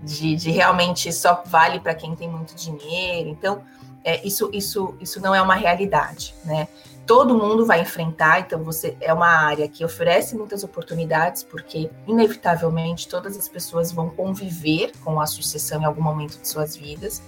de, 0.00 0.36
de 0.36 0.50
realmente 0.52 1.12
só 1.12 1.42
vale 1.44 1.80
para 1.80 1.96
quem 1.96 2.14
tem 2.14 2.28
muito 2.28 2.54
dinheiro. 2.54 3.28
Então, 3.28 3.64
é, 4.08 4.26
isso, 4.26 4.48
isso, 4.52 4.94
isso 5.00 5.20
não 5.20 5.34
é 5.34 5.42
uma 5.42 5.54
realidade, 5.54 6.34
né? 6.44 6.68
todo 7.08 7.34
mundo 7.34 7.64
vai 7.64 7.80
enfrentar, 7.80 8.40
então 8.40 8.62
você 8.62 8.94
é 9.00 9.10
uma 9.14 9.28
área 9.28 9.66
que 9.66 9.82
oferece 9.82 10.36
muitas 10.36 10.62
oportunidades, 10.62 11.42
porque 11.42 11.90
inevitavelmente 12.06 13.08
todas 13.08 13.34
as 13.34 13.48
pessoas 13.48 13.90
vão 13.90 14.10
conviver 14.10 14.92
com 15.02 15.18
a 15.18 15.26
sucessão 15.26 15.80
em 15.80 15.86
algum 15.86 16.02
momento 16.02 16.38
de 16.38 16.46
suas 16.46 16.76
vidas, 16.76 17.22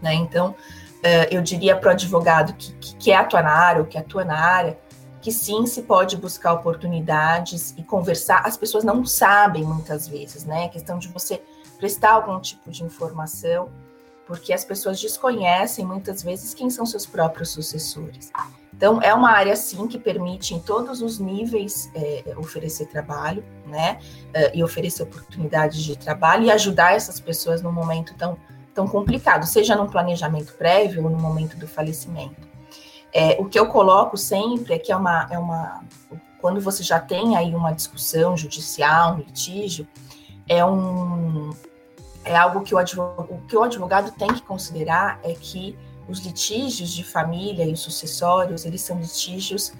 né? 0.00 0.14
Então, 0.14 0.52
uh, 0.52 1.26
eu 1.30 1.42
diria 1.42 1.76
para 1.76 1.90
o 1.90 1.92
advogado 1.92 2.54
que, 2.54 2.72
que 2.72 2.96
quer 2.96 3.16
atuar 3.16 3.42
na 3.42 3.52
área 3.52 3.82
ou 3.82 3.86
que 3.86 3.98
atua 3.98 4.24
na 4.24 4.38
área, 4.38 4.78
que 5.20 5.30
sim 5.30 5.66
se 5.66 5.82
pode 5.82 6.16
buscar 6.16 6.54
oportunidades 6.54 7.74
e 7.76 7.82
conversar. 7.82 8.46
As 8.46 8.56
pessoas 8.56 8.82
não 8.82 9.04
sabem 9.04 9.62
muitas 9.62 10.08
vezes, 10.08 10.46
né? 10.46 10.64
A 10.64 10.68
questão 10.70 10.98
de 10.98 11.08
você 11.08 11.42
prestar 11.78 12.12
algum 12.12 12.40
tipo 12.40 12.70
de 12.70 12.82
informação, 12.82 13.68
porque 14.26 14.52
as 14.52 14.64
pessoas 14.64 15.00
desconhecem 15.00 15.86
muitas 15.86 16.22
vezes 16.22 16.52
quem 16.52 16.68
são 16.68 16.84
seus 16.84 17.06
próprios 17.06 17.50
sucessores. 17.50 18.32
Então, 18.76 19.00
é 19.00 19.14
uma 19.14 19.30
área, 19.30 19.56
sim, 19.56 19.86
que 19.86 19.98
permite 19.98 20.52
em 20.52 20.58
todos 20.58 21.00
os 21.00 21.18
níveis 21.18 21.90
é, 21.94 22.34
oferecer 22.36 22.86
trabalho, 22.86 23.42
né? 23.66 23.98
É, 24.34 24.54
e 24.54 24.62
oferecer 24.62 25.02
oportunidades 25.02 25.82
de 25.82 25.96
trabalho 25.96 26.44
e 26.44 26.50
ajudar 26.50 26.92
essas 26.92 27.18
pessoas 27.18 27.62
num 27.62 27.72
momento 27.72 28.14
tão, 28.18 28.36
tão 28.74 28.86
complicado, 28.86 29.46
seja 29.46 29.74
num 29.74 29.86
planejamento 29.86 30.52
prévio 30.54 31.04
ou 31.04 31.10
no 31.10 31.18
momento 31.18 31.56
do 31.56 31.66
falecimento. 31.66 32.46
É, 33.14 33.36
o 33.40 33.46
que 33.46 33.58
eu 33.58 33.66
coloco 33.68 34.16
sempre 34.18 34.74
é 34.74 34.78
que 34.78 34.92
é 34.92 34.96
uma, 34.96 35.26
é 35.30 35.38
uma. 35.38 35.82
Quando 36.38 36.60
você 36.60 36.82
já 36.82 37.00
tem 37.00 37.34
aí 37.34 37.54
uma 37.54 37.72
discussão 37.72 38.36
judicial, 38.36 39.14
um 39.14 39.18
litígio, 39.18 39.88
é 40.46 40.62
um. 40.62 41.50
É 42.26 42.36
algo 42.36 42.62
que 42.62 42.74
o 42.74 42.78
advogado, 42.78 43.32
o 43.32 43.40
que 43.46 43.56
o 43.56 43.62
advogado 43.62 44.10
tem 44.10 44.28
que 44.28 44.42
considerar 44.42 45.20
é 45.22 45.32
que 45.32 45.78
os 46.08 46.18
litígios 46.18 46.90
de 46.90 47.04
família 47.04 47.64
e 47.64 47.72
os 47.72 47.80
sucessórios, 47.80 48.64
eles 48.64 48.80
são 48.80 48.98
litígios 48.98 49.72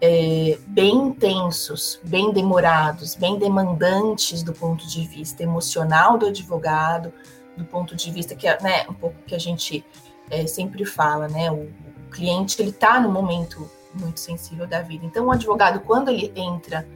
é, 0.00 0.58
bem 0.66 0.96
intensos, 0.96 2.00
bem 2.02 2.32
demorados, 2.32 3.14
bem 3.14 3.38
demandantes 3.38 4.42
do 4.42 4.52
ponto 4.52 4.84
de 4.86 5.06
vista 5.06 5.44
emocional 5.44 6.18
do 6.18 6.26
advogado, 6.26 7.12
do 7.56 7.64
ponto 7.64 7.94
de 7.94 8.10
vista 8.10 8.34
que, 8.34 8.48
né, 8.60 8.84
um 8.88 8.94
pouco 8.94 9.16
que 9.24 9.34
a 9.34 9.38
gente 9.38 9.84
é, 10.28 10.44
sempre 10.46 10.84
fala, 10.84 11.28
né, 11.28 11.52
o, 11.52 11.64
o 11.64 12.10
cliente 12.10 12.60
ele 12.60 12.70
está 12.70 12.98
no 12.98 13.10
momento 13.10 13.70
muito 13.94 14.18
sensível 14.18 14.66
da 14.66 14.80
vida. 14.80 15.04
Então, 15.04 15.26
o 15.26 15.30
advogado, 15.30 15.80
quando 15.80 16.08
ele 16.08 16.32
entra 16.34 16.86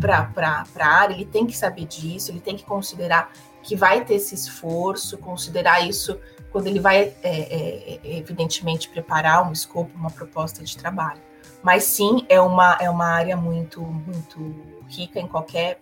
para 0.00 0.64
a 0.78 0.86
área, 0.86 1.14
ele 1.14 1.24
tem 1.24 1.46
que 1.46 1.56
saber 1.56 1.86
disso, 1.86 2.30
ele 2.30 2.40
tem 2.40 2.56
que 2.56 2.64
considerar 2.64 3.30
que 3.64 3.74
vai 3.74 4.04
ter 4.04 4.14
esse 4.14 4.34
esforço, 4.34 5.18
considerar 5.18 5.80
isso 5.86 6.20
quando 6.52 6.68
ele 6.68 6.78
vai, 6.78 6.98
é, 7.00 7.14
é, 7.22 8.00
é, 8.04 8.16
evidentemente, 8.18 8.88
preparar 8.88 9.48
um 9.48 9.50
escopo, 9.50 9.90
uma 9.96 10.10
proposta 10.10 10.62
de 10.62 10.76
trabalho. 10.76 11.20
Mas 11.62 11.84
sim, 11.84 12.24
é 12.28 12.40
uma, 12.40 12.76
é 12.80 12.88
uma 12.88 13.06
área 13.06 13.36
muito, 13.36 13.80
muito 13.80 14.54
rica 14.88 15.18
em 15.18 15.26
qualquer, 15.26 15.80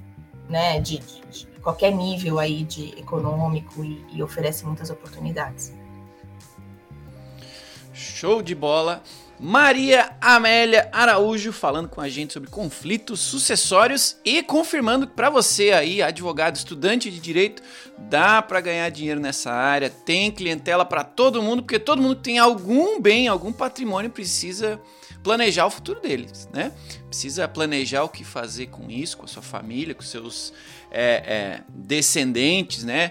né, 0.49 0.81
de, 0.81 0.99
de, 0.99 1.21
de 1.31 1.47
qualquer 1.61 1.91
nível 1.93 2.39
aí 2.39 2.63
de 2.63 2.99
econômico 2.99 3.85
e, 3.85 4.03
e 4.13 4.23
oferece 4.23 4.65
muitas 4.65 4.89
oportunidades. 4.89 5.75
Show 7.93 8.41
de 8.41 8.55
bola! 8.55 9.03
Maria 9.43 10.13
Amélia 10.21 10.89
Araújo 10.93 11.53
falando 11.53 11.89
com 11.89 12.01
a 12.01 12.09
gente 12.09 12.33
sobre 12.33 12.49
conflitos 12.49 13.19
sucessórios 13.19 14.17
e 14.25 14.41
confirmando 14.41 15.05
que 15.05 15.15
para 15.15 15.29
você 15.29 15.73
aí, 15.73 16.01
advogado, 16.01 16.55
estudante 16.55 17.11
de 17.11 17.19
direito, 17.19 17.61
dá 17.99 18.41
para 18.41 18.61
ganhar 18.61 18.89
dinheiro 18.91 19.19
nessa 19.19 19.51
área, 19.51 19.91
tem 19.91 20.31
clientela 20.31 20.85
para 20.85 21.03
todo 21.03 21.43
mundo, 21.43 21.65
porque 21.65 21.81
todo 21.81 22.01
mundo 22.01 22.15
tem 22.15 22.39
algum 22.39 23.01
bem, 23.01 23.27
algum 23.27 23.53
patrimônio 23.53 24.13
precisa 24.13 24.81
planejar 25.25 25.67
o 25.67 25.71
futuro 25.71 26.01
deles, 26.01 26.49
né? 26.53 26.71
Precisa 27.09 27.49
planejar 27.49 28.05
o 28.05 28.09
que 28.09 28.23
fazer 28.23 28.69
com 28.69 28.89
isso, 28.89 29.17
com 29.17 29.25
a 29.25 29.29
sua 29.29 29.43
família, 29.43 29.93
com 29.93 30.03
seus 30.03 30.53
é, 30.89 31.15
é, 31.27 31.61
descendentes, 31.69 32.85
né? 32.85 33.11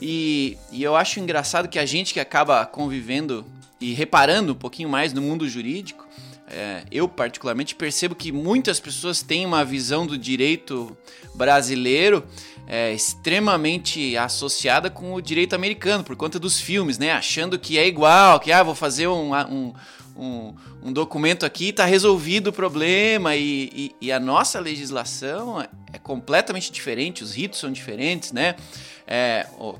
E, 0.00 0.56
e 0.70 0.80
eu 0.80 0.94
acho 0.94 1.18
engraçado 1.18 1.68
que 1.68 1.80
a 1.80 1.84
gente 1.84 2.14
que 2.14 2.20
acaba 2.20 2.64
convivendo 2.64 3.44
e 3.82 3.92
reparando 3.92 4.52
um 4.52 4.56
pouquinho 4.56 4.88
mais 4.88 5.12
no 5.12 5.20
mundo 5.20 5.48
jurídico, 5.48 6.06
é, 6.48 6.84
eu 6.90 7.08
particularmente 7.08 7.74
percebo 7.74 8.14
que 8.14 8.30
muitas 8.30 8.78
pessoas 8.78 9.22
têm 9.22 9.44
uma 9.46 9.64
visão 9.64 10.06
do 10.06 10.18
direito 10.18 10.96
brasileiro 11.34 12.24
é, 12.66 12.92
extremamente 12.92 14.16
associada 14.16 14.88
com 14.88 15.14
o 15.14 15.20
direito 15.20 15.54
americano, 15.54 16.04
por 16.04 16.14
conta 16.14 16.38
dos 16.38 16.60
filmes, 16.60 16.98
né? 16.98 17.12
Achando 17.12 17.58
que 17.58 17.78
é 17.78 17.86
igual, 17.86 18.38
que 18.38 18.52
ah, 18.52 18.62
vou 18.62 18.74
fazer 18.74 19.08
um, 19.08 19.34
um, 19.34 19.74
um, 20.22 20.54
um 20.82 20.92
documento 20.92 21.44
aqui 21.44 21.68
e 21.68 21.72
tá 21.72 21.84
resolvido 21.84 22.48
o 22.48 22.52
problema, 22.52 23.34
e, 23.36 23.70
e, 23.74 24.06
e, 24.06 24.12
a 24.12 24.20
nossa 24.20 24.60
legislação 24.60 25.60
é 25.92 25.98
completamente 25.98 26.70
diferente, 26.70 27.22
os 27.22 27.34
ritos 27.34 27.58
são 27.58 27.70
diferentes, 27.70 28.32
né? 28.32 28.56
É, 29.06 29.46
o, 29.58 29.74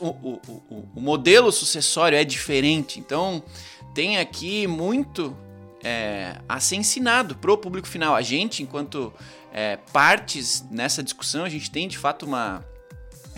o, 0.00 0.40
o, 0.70 0.88
o, 0.94 1.00
modelo 1.00 1.50
sucessório 1.50 2.16
é 2.16 2.22
diferente. 2.22 3.00
Então, 3.00 3.42
tem 3.94 4.18
aqui 4.18 4.66
muito 4.66 5.36
é, 5.82 6.36
a 6.48 6.60
ser 6.60 6.76
ensinado 6.76 7.34
para 7.34 7.50
o 7.50 7.56
público 7.56 7.88
final. 7.88 8.14
A 8.14 8.22
gente, 8.22 8.62
enquanto 8.62 9.12
é, 9.52 9.78
partes 9.92 10.64
nessa 10.70 11.02
discussão, 11.02 11.44
a 11.44 11.48
gente 11.48 11.70
tem 11.70 11.88
de 11.88 11.98
fato 11.98 12.26
uma 12.26 12.64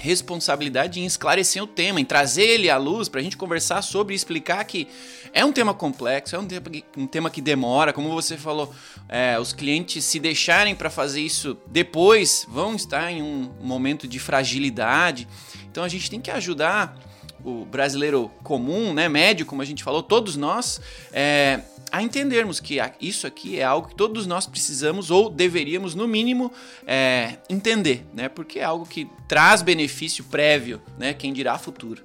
responsabilidade 0.00 0.98
em 0.98 1.04
esclarecer 1.04 1.62
o 1.62 1.66
tema, 1.66 2.00
em 2.00 2.04
trazer 2.04 2.42
ele 2.42 2.70
à 2.70 2.76
luz 2.78 3.08
para 3.08 3.20
a 3.20 3.22
gente 3.22 3.36
conversar 3.36 3.82
sobre 3.82 4.14
e 4.14 4.16
explicar 4.16 4.64
que 4.64 4.88
é 5.32 5.44
um 5.44 5.52
tema 5.52 5.74
complexo, 5.74 6.34
é 6.34 6.38
um 6.38 6.46
tema 6.46 6.70
que, 6.70 6.84
um 6.96 7.06
tema 7.06 7.30
que 7.30 7.40
demora, 7.40 7.92
como 7.92 8.08
você 8.10 8.36
falou, 8.36 8.74
é, 9.08 9.38
os 9.38 9.52
clientes 9.52 10.04
se 10.04 10.18
deixarem 10.18 10.74
para 10.74 10.88
fazer 10.88 11.20
isso 11.20 11.56
depois 11.66 12.46
vão 12.48 12.74
estar 12.74 13.12
em 13.12 13.22
um 13.22 13.52
momento 13.60 14.08
de 14.08 14.18
fragilidade. 14.18 15.28
Então 15.70 15.84
a 15.84 15.88
gente 15.88 16.10
tem 16.10 16.20
que 16.20 16.30
ajudar 16.30 16.98
o 17.44 17.64
brasileiro 17.64 18.30
comum, 18.42 18.92
né, 18.92 19.08
médio, 19.08 19.46
como 19.46 19.62
a 19.62 19.64
gente 19.64 19.82
falou, 19.82 20.02
todos 20.02 20.36
nós, 20.36 20.80
é, 21.12 21.60
a 21.90 22.02
entendermos 22.02 22.60
que 22.60 22.78
isso 23.00 23.26
aqui 23.26 23.58
é 23.58 23.64
algo 23.64 23.88
que 23.88 23.94
todos 23.94 24.26
nós 24.26 24.46
precisamos 24.46 25.10
ou 25.10 25.28
deveríamos, 25.28 25.94
no 25.94 26.06
mínimo, 26.06 26.52
é, 26.86 27.36
entender, 27.48 28.06
né? 28.14 28.28
Porque 28.28 28.60
é 28.60 28.64
algo 28.64 28.86
que 28.86 29.08
traz 29.26 29.60
benefício 29.60 30.22
prévio, 30.24 30.80
né? 30.96 31.12
Quem 31.12 31.32
dirá 31.32 31.58
futuro. 31.58 32.02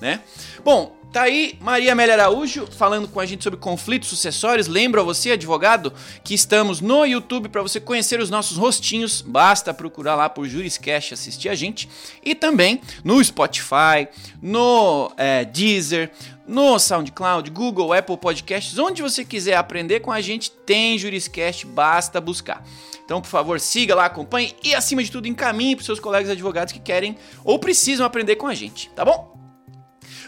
Né? 0.00 0.20
Bom, 0.64 0.96
Tá 1.16 1.22
aí 1.22 1.56
Maria 1.62 1.92
Amélia 1.92 2.12
Araújo 2.12 2.66
falando 2.66 3.08
com 3.08 3.18
a 3.18 3.24
gente 3.24 3.42
sobre 3.42 3.58
conflitos 3.58 4.10
sucessórios. 4.10 4.66
Lembro 4.66 5.00
a 5.00 5.04
você, 5.04 5.30
advogado, 5.30 5.90
que 6.22 6.34
estamos 6.34 6.82
no 6.82 7.06
YouTube 7.06 7.48
para 7.48 7.62
você 7.62 7.80
conhecer 7.80 8.20
os 8.20 8.28
nossos 8.28 8.58
rostinhos. 8.58 9.22
Basta 9.22 9.72
procurar 9.72 10.14
lá 10.14 10.28
por 10.28 10.46
Juriscast 10.46 11.14
assistir 11.14 11.48
a 11.48 11.54
gente. 11.54 11.88
E 12.22 12.34
também 12.34 12.82
no 13.02 13.24
Spotify, 13.24 14.08
no 14.42 15.10
é, 15.16 15.46
Deezer, 15.46 16.10
no 16.46 16.78
SoundCloud, 16.78 17.50
Google, 17.50 17.94
Apple 17.94 18.18
Podcasts, 18.18 18.78
onde 18.78 19.00
você 19.00 19.24
quiser 19.24 19.56
aprender 19.56 20.00
com 20.00 20.12
a 20.12 20.20
gente, 20.20 20.50
tem 20.50 20.98
Juriscast, 20.98 21.66
basta 21.66 22.20
buscar. 22.20 22.62
Então, 23.06 23.22
por 23.22 23.28
favor, 23.28 23.58
siga 23.58 23.94
lá, 23.94 24.04
acompanhe 24.04 24.54
e, 24.62 24.74
acima 24.74 25.02
de 25.02 25.10
tudo, 25.10 25.26
encaminhe 25.26 25.76
para 25.76 25.84
seus 25.86 25.98
colegas 25.98 26.28
advogados 26.28 26.74
que 26.74 26.80
querem 26.80 27.16
ou 27.42 27.58
precisam 27.58 28.04
aprender 28.04 28.36
com 28.36 28.46
a 28.46 28.54
gente, 28.54 28.90
tá 28.90 29.02
bom? 29.02 29.35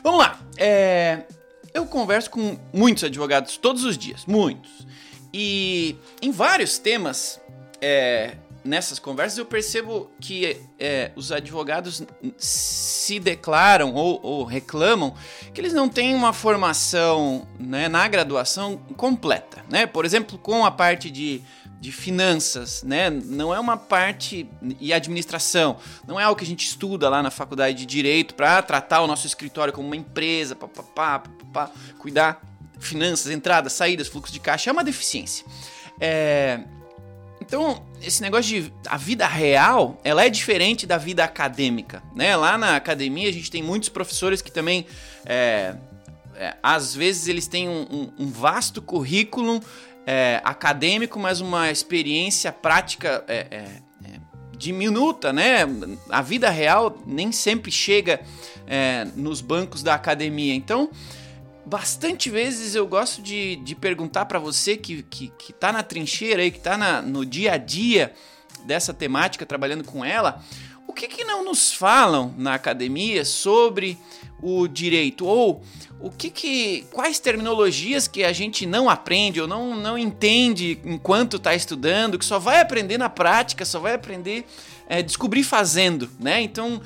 Vamos 0.09 0.23
lá. 0.23 0.41
É, 0.57 1.25
eu 1.75 1.85
converso 1.85 2.31
com 2.31 2.59
muitos 2.73 3.05
advogados 3.05 3.59
todos 3.59 3.85
os 3.85 3.99
dias, 3.99 4.25
muitos. 4.25 4.87
E 5.35 5.97
em 6.23 6.31
vários 6.31 6.79
temas, 6.79 7.39
é, 7.79 8.39
nessas 8.65 8.99
conversas, 8.99 9.37
eu 9.37 9.45
percebo 9.45 10.11
que 10.19 10.63
é, 10.79 11.11
os 11.15 11.31
advogados 11.31 12.03
se 12.39 13.21
declaram 13.21 13.93
ou, 13.93 14.19
ou, 14.23 14.45
reclamam 14.45 15.15
que 15.53 15.61
eles 15.61 15.75
não 15.75 15.91
têm 15.91 16.15
uma 16.15 16.33
formação 16.33 17.47
né, 17.61 17.87
na 17.87 18.09
graduação 18.09 18.79
completa. 18.97 19.63
Né? 19.69 19.87
Por 19.87 20.07
exemplo, 20.07 20.39
com 20.39 20.65
a 20.65 20.71
parte 20.71 21.11
de 21.11 21.43
de 21.81 21.93
finanças, 21.93 22.83
né? 22.83 23.09
Não 23.09 23.55
é 23.55 23.61
uma 23.61 23.77
parte 23.77 24.49
e 24.81 24.93
administração, 24.93 25.77
não 26.07 26.19
é 26.19 26.25
algo 26.25 26.39
que 26.39 26.45
a 26.45 26.47
gente 26.47 26.67
estuda 26.67 27.09
lá 27.09 27.23
na 27.23 27.31
faculdade 27.31 27.79
de 27.79 27.87
direito 27.87 28.35
para 28.35 28.61
tratar 28.63 29.01
o 29.01 29.07
nosso 29.07 29.27
escritório 29.27 29.73
como 29.73 29.87
uma 29.87 29.97
empresa, 29.97 30.57
papapá, 30.57 31.21
papapá, 31.21 31.71
cuidar 31.99 32.43
finanças, 32.81 33.31
entradas, 33.31 33.73
saídas, 33.73 34.09
fluxo 34.09 34.33
de 34.33 34.41
caixa 34.41 34.71
é 34.71 34.73
uma 34.73 34.85
deficiência. 34.85 35.45
É... 36.01 36.61
Então, 37.41 37.83
esse 38.03 38.21
negócio 38.21 38.63
de 38.63 38.73
a 38.87 38.97
vida 38.97 39.27
real, 39.27 39.99
ela 40.05 40.25
é 40.25 40.29
diferente 40.29 40.87
da 40.87 40.99
vida 40.99 41.25
acadêmica, 41.25 42.03
né? 42.15 42.37
Lá 42.37 42.59
na 42.59 42.77
academia 42.77 43.29
a 43.29 43.33
gente 43.33 43.51
tem 43.51 43.63
muitos 43.63 43.89
professores 43.89 44.43
que 44.43 44.51
também 44.51 44.85
é, 45.25 45.75
é, 46.39 46.57
às 46.63 46.95
vezes 46.95 47.27
eles 47.27 47.49
têm 47.49 47.69
um, 47.69 47.83
um, 47.91 48.13
um 48.25 48.31
vasto 48.31 48.81
currículo 48.81 49.61
é, 50.11 50.41
acadêmico, 50.43 51.19
mas 51.19 51.43
uma 51.43 51.71
experiência 51.71 52.51
prática 52.51 53.23
é, 53.29 53.47
é, 53.51 53.57
é, 54.07 54.21
diminuta, 54.57 55.35
né? 55.35 55.67
A 56.09 56.23
vida 56.23 56.49
real 56.49 56.99
nem 57.07 57.31
sempre 57.31 57.71
chega 57.71 58.19
é, 58.67 59.07
nos 59.15 59.43
bancos 59.43 59.83
da 59.83 59.93
academia. 59.93 60.55
Então, 60.55 60.89
bastante 61.67 62.31
vezes 62.31 62.75
eu 62.75 62.87
gosto 62.87 63.21
de, 63.21 63.57
de 63.57 63.75
perguntar 63.75 64.25
para 64.25 64.39
você 64.39 64.79
que, 64.79 65.03
que, 65.03 65.29
que 65.39 65.53
tá 65.53 65.71
na 65.71 65.83
trincheira 65.83 66.41
aí, 66.41 66.51
que 66.51 66.61
tá 66.61 66.79
na, 66.79 67.03
no 67.03 67.27
dia 67.27 67.53
a 67.53 67.59
dia 67.59 68.15
dessa 68.65 68.95
temática, 68.95 69.45
trabalhando 69.45 69.85
com 69.85 70.03
ela, 70.03 70.43
o 70.87 70.95
que, 70.95 71.07
que 71.07 71.23
não 71.23 71.45
nos 71.45 71.75
falam 71.75 72.35
na 72.39 72.55
academia 72.55 73.27
sobre 73.27 73.99
o 74.43 74.67
direito? 74.69 75.27
Ou 75.27 75.63
o 76.01 76.11
que 76.11 76.31
que 76.31 76.87
quais 76.93 77.19
terminologias 77.19 78.07
que 78.07 78.25
a 78.25 78.33
gente 78.33 78.67
não 78.67 78.89
aprende 78.89 79.41
ou 79.41 79.49
não, 79.49 79.77
não 79.77 79.99
entende 79.99 80.79
enquanto 80.85 81.37
está 81.37 81.55
estudando, 81.55 82.19
que 82.19 82.25
só 82.25 82.39
vai 82.39 82.61
aprender 82.61 82.99
na 82.99 83.09
prática, 83.09 83.65
só 83.65 83.81
vai 83.81 83.95
aprender 83.95 84.45
é, 84.89 85.03
descobrir 85.03 85.43
fazendo, 85.43 86.11
né? 86.19 86.41
Então 86.41 86.81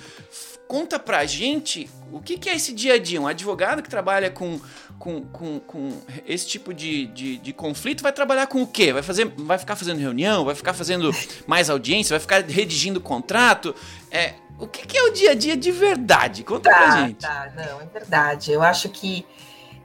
conta 0.66 0.98
pra 0.98 1.26
gente 1.26 1.88
o 2.10 2.18
que, 2.18 2.38
que 2.38 2.48
é 2.48 2.56
esse 2.56 2.72
dia 2.72 2.94
a 2.94 2.98
dia. 2.98 3.20
Um 3.20 3.26
advogado 3.26 3.82
que 3.82 3.90
trabalha 3.90 4.30
com, 4.30 4.58
com, 5.02 5.20
com, 5.20 5.58
com 5.58 5.90
esse 6.24 6.46
tipo 6.46 6.72
de, 6.72 7.06
de, 7.06 7.36
de, 7.38 7.52
conflito 7.52 8.04
vai 8.04 8.12
trabalhar 8.12 8.46
com 8.46 8.62
o 8.62 8.66
quê? 8.68 8.92
Vai, 8.92 9.02
fazer, 9.02 9.26
vai 9.36 9.58
ficar 9.58 9.74
fazendo 9.74 9.98
reunião? 9.98 10.44
Vai 10.44 10.54
ficar 10.54 10.72
fazendo 10.74 11.10
mais 11.44 11.68
audiência? 11.68 12.14
Vai 12.14 12.20
ficar 12.20 12.40
redigindo 12.44 13.00
contrato? 13.00 13.74
É, 14.12 14.34
o 14.60 14.68
que, 14.68 14.86
que, 14.86 14.96
é 14.96 15.02
o 15.02 15.12
dia 15.12 15.32
a 15.32 15.34
dia 15.34 15.56
de 15.56 15.72
verdade? 15.72 16.44
Conta 16.44 16.70
tá, 16.70 16.76
pra 16.76 17.00
gente. 17.00 17.20
Tá, 17.20 17.52
não, 17.56 17.80
é 17.80 17.86
verdade. 17.86 18.52
Eu 18.52 18.62
acho 18.62 18.88
que 18.90 19.26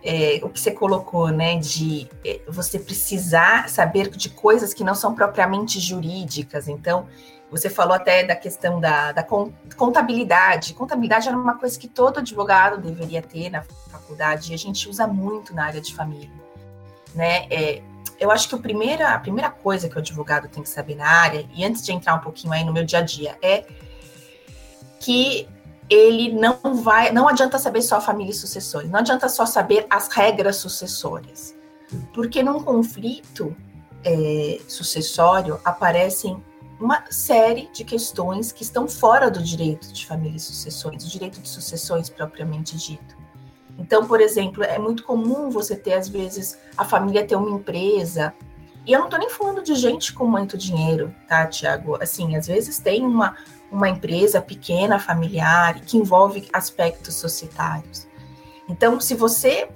é, 0.03 0.39
o 0.43 0.49
que 0.49 0.59
você 0.59 0.69
colocou, 0.69 1.29
né, 1.29 1.57
de 1.57 2.07
é, 2.23 2.39
você 2.47 2.77
precisar 2.77 3.69
saber 3.69 4.11
de 4.11 4.29
coisas 4.29 4.71
que 4.71 4.83
não 4.83 4.93
são 4.93 5.15
propriamente 5.15 5.79
jurídicas. 5.79 6.67
Então, 6.67 7.07
você 7.49 7.69
falou 7.69 7.93
até 7.93 8.23
da 8.23 8.35
questão 8.35 8.79
da, 8.79 9.11
da 9.11 9.25
contabilidade. 9.75 10.73
Contabilidade 10.73 11.27
era 11.27 11.37
uma 11.37 11.57
coisa 11.57 11.79
que 11.79 11.87
todo 11.87 12.19
advogado 12.19 12.81
deveria 12.81 13.21
ter 13.21 13.49
na 13.49 13.63
faculdade 13.89 14.51
e 14.51 14.55
a 14.55 14.57
gente 14.57 14.89
usa 14.89 15.07
muito 15.07 15.53
na 15.55 15.65
área 15.65 15.79
de 15.79 15.95
família, 15.95 16.29
né? 17.15 17.47
É, 17.49 17.81
eu 18.19 18.31
acho 18.31 18.49
que 18.49 18.55
o 18.55 18.59
primeira, 18.59 19.09
a 19.11 19.19
primeira 19.19 19.49
coisa 19.49 19.87
que 19.87 19.95
o 19.95 19.99
advogado 19.99 20.47
tem 20.49 20.63
que 20.63 20.69
saber 20.69 20.95
na 20.95 21.07
área, 21.07 21.47
e 21.53 21.63
antes 21.63 21.85
de 21.85 21.91
entrar 21.91 22.15
um 22.15 22.19
pouquinho 22.19 22.51
aí 22.51 22.63
no 22.63 22.73
meu 22.73 22.83
dia 22.83 22.99
a 22.99 23.01
dia, 23.01 23.37
é 23.41 23.65
que 24.99 25.47
ele 25.89 26.33
não 26.33 26.57
vai, 26.81 27.11
não 27.11 27.27
adianta 27.27 27.57
saber 27.57 27.81
só 27.81 28.01
família 28.01 28.31
e 28.31 28.33
sucessores, 28.33 28.89
não 28.89 28.99
adianta 28.99 29.29
só 29.29 29.45
saber 29.45 29.85
as 29.89 30.07
regras 30.09 30.57
sucessórias, 30.57 31.55
porque 32.13 32.41
num 32.43 32.61
conflito 32.61 33.55
é, 34.03 34.59
sucessório 34.67 35.61
aparecem 35.63 36.43
uma 36.79 37.03
série 37.09 37.69
de 37.73 37.83
questões 37.83 38.51
que 38.51 38.63
estão 38.63 38.87
fora 38.87 39.31
do 39.31 39.41
direito 39.41 39.91
de 39.91 40.05
família 40.05 40.37
e 40.37 40.39
sucessões, 40.39 41.05
o 41.05 41.09
direito 41.09 41.41
de 41.41 41.49
sucessões 41.49 42.09
propriamente 42.09 42.77
dito. 42.77 43.17
Então, 43.77 44.07
por 44.07 44.21
exemplo, 44.21 44.63
é 44.63 44.77
muito 44.79 45.03
comum 45.03 45.49
você 45.49 45.75
ter, 45.75 45.93
às 45.93 46.07
vezes, 46.07 46.57
a 46.75 46.83
família 46.83 47.25
ter 47.25 47.35
uma 47.35 47.49
empresa, 47.49 48.33
e 48.85 48.93
eu 48.93 48.99
não 48.99 49.07
estou 49.07 49.19
nem 49.19 49.29
falando 49.29 49.61
de 49.61 49.75
gente 49.75 50.13
com 50.13 50.25
muito 50.25 50.57
dinheiro, 50.57 51.13
tá, 51.27 51.45
Tiago? 51.45 52.01
Assim, 52.01 52.35
às 52.35 52.47
vezes 52.47 52.79
tem 52.79 53.05
uma, 53.05 53.35
uma 53.71 53.89
empresa 53.89 54.41
pequena, 54.41 54.97
familiar, 54.97 55.81
que 55.81 55.97
envolve 55.97 56.47
aspectos 56.53 57.15
societários. 57.15 58.07
Então, 58.69 58.99
se 58.99 59.13
você 59.13 59.69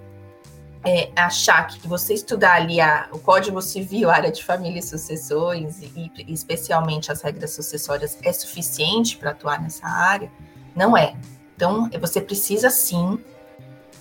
é, 0.84 1.12
achar 1.16 1.68
que 1.68 1.88
você 1.88 2.14
estudar 2.14 2.56
ali 2.56 2.82
a, 2.82 3.08
o 3.12 3.20
Código 3.20 3.62
Civil, 3.62 4.10
a 4.10 4.16
área 4.16 4.32
de 4.32 4.44
família 4.44 4.80
e 4.80 4.84
sucessões, 4.84 5.82
e, 5.82 6.12
e 6.28 6.34
especialmente 6.34 7.12
as 7.12 7.22
regras 7.22 7.52
sucessórias, 7.52 8.18
é 8.24 8.34
suficiente 8.34 9.18
para 9.18 9.32
atuar 9.32 9.62
nessa 9.62 9.88
área, 9.88 10.32
não 10.76 10.98
é. 10.98 11.16
Então, 11.56 11.90
você 12.00 12.20
precisa 12.20 12.70
sim 12.70 13.20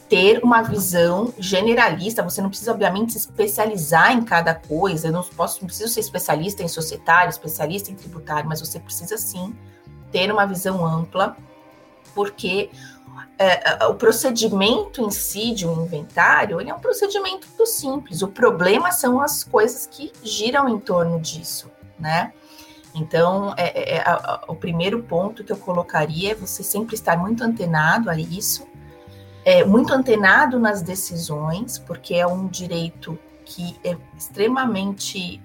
ter 0.09 0.43
uma 0.43 0.61
visão 0.63 1.33
generalista. 1.39 2.23
Você 2.23 2.43
não 2.43 2.49
precisa, 2.49 2.73
obviamente, 2.73 3.13
se 3.13 3.19
especializar 3.19 4.13
em 4.13 4.25
cada 4.25 4.55
coisa. 4.55 5.09
Eu 5.09 5.13
não 5.13 5.23
posso, 5.23 5.61
não 5.61 5.69
preciso 5.69 5.93
ser 5.93 6.01
especialista 6.01 6.63
em 6.65 6.69
societário, 6.69 7.31
especialista 7.31 7.93
em 7.93 7.95
tributário, 7.95 8.49
mas 8.49 8.61
você 8.61 8.81
precisa 8.81 9.17
sim 9.17 9.55
ter 10.11 10.33
uma 10.33 10.47
visão 10.47 10.85
ampla, 10.85 11.37
porque 12.13 12.71
é, 13.41 13.83
é, 13.83 13.87
o 13.87 13.95
procedimento 13.95 15.01
em 15.01 15.11
si 15.11 15.55
de 15.55 15.67
um 15.67 15.85
inventário 15.85 16.61
ele 16.61 16.69
é 16.69 16.75
um 16.75 16.79
procedimento 16.79 17.47
simples. 17.65 18.21
O 18.21 18.29
problema 18.29 18.93
são 18.93 19.19
as 19.19 19.43
coisas 19.43 19.87
que 19.87 20.13
giram 20.23 20.69
em 20.69 20.79
torno 20.79 21.19
disso, 21.19 21.71
né? 21.99 22.35
Então, 22.95 23.55
é, 23.57 23.69
é, 23.69 23.97
é 23.97 24.01
a, 24.01 24.13
a, 24.13 24.45
o 24.47 24.55
primeiro 24.55 25.03
ponto 25.05 25.43
que 25.43 25.51
eu 25.51 25.57
colocaria 25.57 26.33
é 26.33 26.35
você 26.35 26.63
sempre 26.63 26.95
estar 26.95 27.17
muito 27.17 27.43
antenado 27.43 28.11
a 28.11 28.17
isso, 28.17 28.67
é, 29.43 29.65
muito 29.65 29.95
antenado 29.95 30.59
nas 30.59 30.83
decisões, 30.83 31.79
porque 31.79 32.17
é 32.17 32.27
um 32.27 32.47
direito 32.47 33.19
que 33.47 33.75
é 33.83 33.97
extremamente 34.19 35.41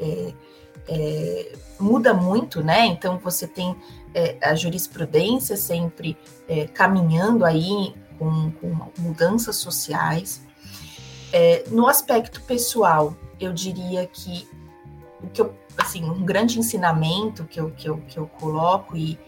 é, 0.90 1.54
muda 1.80 2.14
muito, 2.14 2.62
né? 2.62 2.86
Então 2.88 3.18
você 3.20 3.48
tem 3.48 3.74
é, 4.16 4.38
a 4.42 4.56
jurisprudência 4.56 5.58
sempre 5.58 6.18
é, 6.48 6.66
caminhando 6.68 7.44
aí 7.44 7.94
com, 8.18 8.50
com 8.52 8.90
mudanças 8.98 9.58
sociais. 9.58 10.42
É, 11.34 11.66
no 11.70 11.86
aspecto 11.86 12.42
pessoal, 12.44 13.14
eu 13.38 13.52
diria 13.52 14.08
que 14.08 14.48
o 15.22 15.28
que 15.28 15.42
eu, 15.42 15.54
assim, 15.78 16.10
um 16.10 16.24
grande 16.24 16.58
ensinamento 16.58 17.44
que 17.44 17.60
eu, 17.60 17.72
que 17.72 17.90
eu, 17.90 17.98
que 18.08 18.18
eu 18.18 18.26
coloco 18.26 18.96
e, 18.96 19.20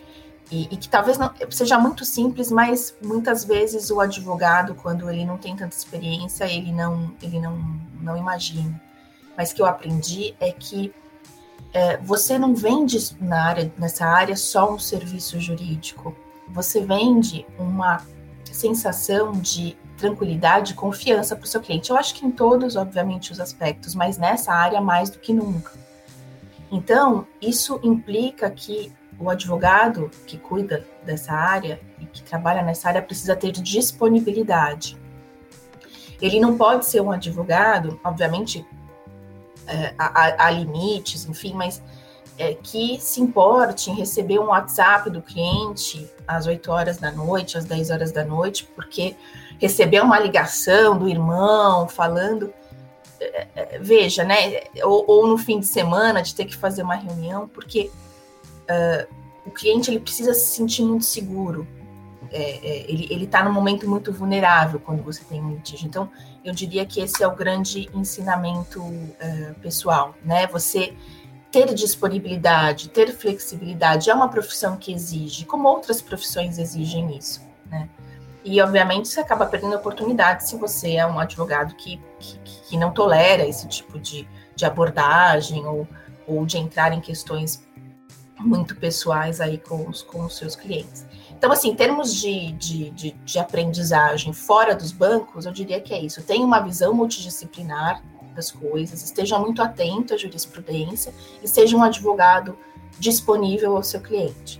e, 0.49 0.69
e, 0.71 0.77
que 0.77 0.87
talvez 0.87 1.17
não 1.17 1.33
seja 1.49 1.77
muito 1.77 2.05
simples, 2.05 2.49
mas 2.49 2.95
muitas 3.03 3.43
vezes 3.43 3.91
o 3.91 3.99
advogado, 3.99 4.73
quando 4.73 5.09
ele 5.09 5.25
não 5.25 5.37
tem 5.37 5.53
tanta 5.53 5.75
experiência, 5.75 6.45
ele 6.45 6.71
não, 6.71 7.13
ele 7.21 7.41
não, 7.41 7.57
não 8.01 8.15
imagina. 8.15 8.81
Mas 9.35 9.51
que 9.51 9.61
eu 9.61 9.65
aprendi 9.65 10.33
é 10.39 10.51
que 10.51 10.93
é, 11.73 11.97
você 11.97 12.37
não 12.37 12.55
vende 12.55 12.97
na 13.19 13.45
área, 13.45 13.71
nessa 13.77 14.05
área 14.05 14.35
só 14.35 14.73
um 14.73 14.79
serviço 14.79 15.39
jurídico, 15.39 16.15
você 16.47 16.81
vende 16.81 17.45
uma 17.59 18.01
sensação 18.45 19.33
de 19.33 19.77
tranquilidade 19.97 20.73
e 20.73 20.75
confiança 20.75 21.35
para 21.35 21.45
o 21.45 21.47
seu 21.47 21.59
cliente. 21.59 21.89
Eu 21.89 21.97
acho 21.97 22.15
que 22.15 22.25
em 22.25 22.31
todos, 22.31 22.75
obviamente, 22.75 23.31
os 23.31 23.39
aspectos, 23.39 23.95
mas 23.95 24.17
nessa 24.17 24.53
área 24.53 24.79
mais 24.79 25.09
do 25.09 25.19
que 25.19 25.33
nunca. 25.33 25.71
Então, 26.71 27.25
isso 27.41 27.79
implica 27.83 28.49
que 28.49 28.91
o 29.19 29.29
advogado 29.29 30.11
que 30.25 30.37
cuida 30.37 30.85
dessa 31.03 31.33
área 31.33 31.79
e 31.99 32.05
que 32.05 32.21
trabalha 32.21 32.61
nessa 32.61 32.89
área 32.89 33.01
precisa 33.01 33.35
ter 33.35 33.51
disponibilidade. 33.51 34.97
Ele 36.21 36.39
não 36.39 36.57
pode 36.57 36.85
ser 36.85 37.01
um 37.01 37.11
advogado, 37.11 37.99
obviamente, 38.03 38.65
é, 39.67 39.93
há, 39.97 40.45
há, 40.45 40.51
limites, 40.51 41.25
enfim, 41.25 41.53
mas 41.53 41.81
é, 42.37 42.53
que 42.53 42.99
se 42.99 43.21
importe 43.21 43.89
em 43.89 43.95
receber 43.95 44.39
um 44.39 44.47
WhatsApp 44.47 45.09
do 45.09 45.21
cliente 45.21 46.09
às 46.27 46.45
8 46.45 46.71
horas 46.71 46.97
da 46.97 47.11
noite, 47.11 47.57
às 47.57 47.65
10 47.65 47.89
horas 47.89 48.11
da 48.11 48.23
noite, 48.23 48.67
porque 48.75 49.15
receber 49.59 50.01
uma 50.01 50.19
ligação 50.19 50.97
do 50.97 51.09
irmão 51.09 51.87
falando. 51.87 52.53
É, 53.19 53.47
é, 53.55 53.79
veja, 53.79 54.23
né? 54.23 54.61
Ou, 54.83 55.03
ou, 55.07 55.27
no 55.27 55.37
fim 55.37 55.59
de 55.59 55.65
semana 55.65 56.21
de 56.21 56.35
ter 56.35 56.45
que 56.45 56.55
fazer 56.55 56.83
uma 56.83 56.95
reunião, 56.95 57.47
porque 57.47 57.89
uh, 58.69 59.07
o 59.43 59.49
cliente 59.49 59.89
ele 59.89 59.99
precisa 59.99 60.35
se 60.35 60.55
sentir 60.55 60.83
muito 60.83 61.05
seguro. 61.05 61.67
É, 62.29 62.41
é, 62.41 62.91
ele 62.91 63.23
está 63.23 63.43
num 63.43 63.53
momento 63.53 63.89
muito 63.89 64.11
vulnerável 64.11 64.79
quando 64.79 65.01
você 65.01 65.23
tem 65.23 65.41
um 65.41 65.51
litígio. 65.51 65.87
Então, 65.87 66.11
eu 66.47 66.53
diria 66.53 66.85
que 66.85 67.01
esse 67.01 67.21
é 67.21 67.27
o 67.27 67.35
grande 67.35 67.89
ensinamento 67.93 68.79
uh, 68.81 69.53
pessoal, 69.61 70.15
né? 70.23 70.47
Você 70.47 70.93
ter 71.51 71.73
disponibilidade, 71.73 72.89
ter 72.89 73.11
flexibilidade 73.11 74.09
é 74.09 74.13
uma 74.13 74.29
profissão 74.29 74.77
que 74.77 74.93
exige, 74.93 75.43
como 75.45 75.67
outras 75.67 76.01
profissões 76.01 76.57
exigem 76.57 77.17
isso, 77.17 77.41
né? 77.69 77.89
E, 78.45 78.61
obviamente, 78.61 79.09
você 79.09 79.19
acaba 79.19 79.45
perdendo 79.45 79.75
oportunidade 79.75 80.47
se 80.47 80.55
você 80.55 80.93
é 80.93 81.05
um 81.05 81.19
advogado 81.19 81.75
que, 81.75 82.01
que, 82.17 82.39
que 82.39 82.77
não 82.77 82.91
tolera 82.91 83.45
esse 83.45 83.67
tipo 83.67 83.99
de, 83.99 84.25
de 84.55 84.65
abordagem 84.65 85.65
ou, 85.65 85.85
ou 86.25 86.45
de 86.45 86.57
entrar 86.57 86.93
em 86.93 87.01
questões 87.01 87.61
muito 88.39 88.73
pessoais 88.77 89.41
aí 89.41 89.57
com 89.57 89.89
os, 89.89 90.01
com 90.01 90.23
os 90.23 90.37
seus 90.37 90.55
clientes. 90.55 91.05
Então, 91.37 91.51
assim, 91.51 91.69
em 91.69 91.75
termos 91.75 92.15
de, 92.15 92.51
de, 92.53 92.89
de, 92.89 93.11
de 93.11 93.39
aprendizagem 93.39 94.33
fora 94.33 94.75
dos 94.75 94.91
bancos, 94.91 95.45
eu 95.45 95.51
diria 95.51 95.79
que 95.79 95.93
é 95.93 95.99
isso. 95.99 96.23
Tenha 96.23 96.43
uma 96.43 96.59
visão 96.59 96.95
multidisciplinar 96.95 98.01
das 98.35 98.51
coisas, 98.51 99.03
esteja 99.03 99.37
muito 99.37 99.61
atento 99.61 100.15
à 100.15 100.17
jurisprudência 100.17 101.13
e 101.43 101.47
seja 101.47 101.77
um 101.77 101.83
advogado 101.83 102.57
disponível 102.99 103.75
ao 103.75 103.83
seu 103.83 104.01
cliente. 104.01 104.59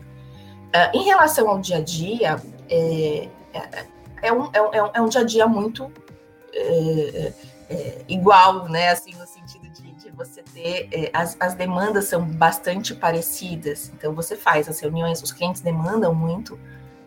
Uh, 0.67 0.97
em 0.97 1.03
relação 1.03 1.49
ao 1.49 1.59
dia 1.59 1.77
a 1.77 1.81
dia, 1.81 2.41
é, 2.69 3.27
é, 3.53 3.85
é, 4.21 4.33
um, 4.33 4.49
é, 4.53 4.61
um, 4.61 4.89
é 4.93 5.01
um 5.01 5.09
dia 5.09 5.21
a 5.21 5.23
dia 5.23 5.47
muito 5.47 5.91
é, 6.53 7.33
é, 7.69 8.01
igual, 8.07 8.69
né? 8.69 8.89
Assim, 8.89 9.13
você 10.17 10.41
ter. 10.41 10.89
É, 10.91 11.09
as, 11.13 11.37
as 11.39 11.53
demandas 11.53 12.05
são 12.05 12.25
bastante 12.25 12.95
parecidas. 12.95 13.91
Então, 13.95 14.13
você 14.13 14.35
faz 14.35 14.67
as 14.67 14.79
reuniões, 14.79 15.21
os 15.21 15.31
clientes 15.31 15.61
demandam 15.61 16.13
muito 16.13 16.59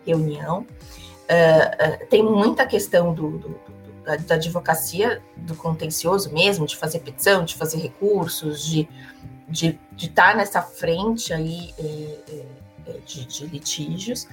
reunião. 0.07 0.61
Uh, 0.61 2.03
uh, 2.03 2.07
tem 2.09 2.23
muita 2.23 2.67
questão 2.67 3.13
do, 3.13 3.31
do, 3.31 3.49
do 3.49 3.81
da, 4.05 4.17
da, 4.17 4.35
advocacia, 4.37 5.23
do 5.37 5.55
contencioso 5.55 6.33
mesmo, 6.33 6.67
de 6.67 6.77
fazer 6.77 7.01
petição, 7.01 7.45
de 7.45 7.55
fazer 7.55 7.79
recursos, 7.79 8.65
de 8.65 8.89
de 9.51 9.79
estar 9.97 10.31
tá 10.31 10.37
nessa 10.37 10.63
frente 10.63 11.33
aí 11.33 11.75
é, 11.79 12.45
é, 12.87 12.99
de, 13.05 13.25
de, 13.27 13.47
litígios. 13.47 14.29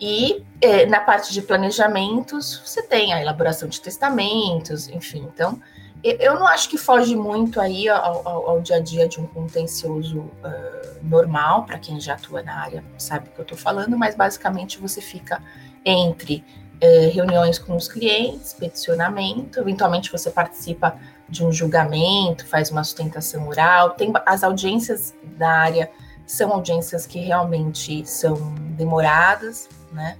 E 0.00 0.44
é, 0.60 0.86
na 0.86 1.00
parte 1.00 1.32
de 1.32 1.42
planejamentos, 1.42 2.60
você 2.64 2.82
tem 2.82 3.12
a 3.12 3.20
elaboração 3.20 3.68
de 3.68 3.80
testamentos, 3.80 4.88
enfim. 4.88 5.28
Então, 5.32 5.60
eu 6.02 6.34
não 6.34 6.46
acho 6.46 6.68
que 6.68 6.78
foge 6.78 7.16
muito 7.16 7.60
aí 7.60 7.88
ao, 7.88 8.26
ao, 8.26 8.50
ao 8.50 8.60
dia 8.60 8.76
a 8.76 8.80
dia 8.80 9.08
de 9.08 9.20
um 9.20 9.26
contencioso 9.26 10.20
uh, 10.20 10.98
normal, 11.02 11.64
para 11.64 11.78
quem 11.78 12.00
já 12.00 12.14
atua 12.14 12.42
na 12.42 12.54
área 12.60 12.84
sabe 12.96 13.28
o 13.28 13.32
que 13.32 13.40
eu 13.40 13.42
estou 13.42 13.58
falando, 13.58 13.96
mas 13.96 14.14
basicamente 14.14 14.78
você 14.78 15.00
fica 15.00 15.42
entre 15.84 16.44
uh, 16.82 17.12
reuniões 17.12 17.58
com 17.58 17.76
os 17.76 17.88
clientes, 17.88 18.52
peticionamento, 18.52 19.58
eventualmente 19.58 20.12
você 20.12 20.30
participa 20.30 20.96
de 21.28 21.44
um 21.44 21.52
julgamento, 21.52 22.46
faz 22.46 22.70
uma 22.70 22.84
sustentação 22.84 23.48
oral, 23.48 23.90
tem 23.90 24.12
as 24.24 24.42
audiências 24.42 25.14
da 25.22 25.50
área 25.50 25.90
são 26.28 26.52
audiências 26.52 27.06
que 27.06 27.18
realmente 27.20 28.06
são 28.06 28.54
demoradas, 28.76 29.66
né? 29.90 30.18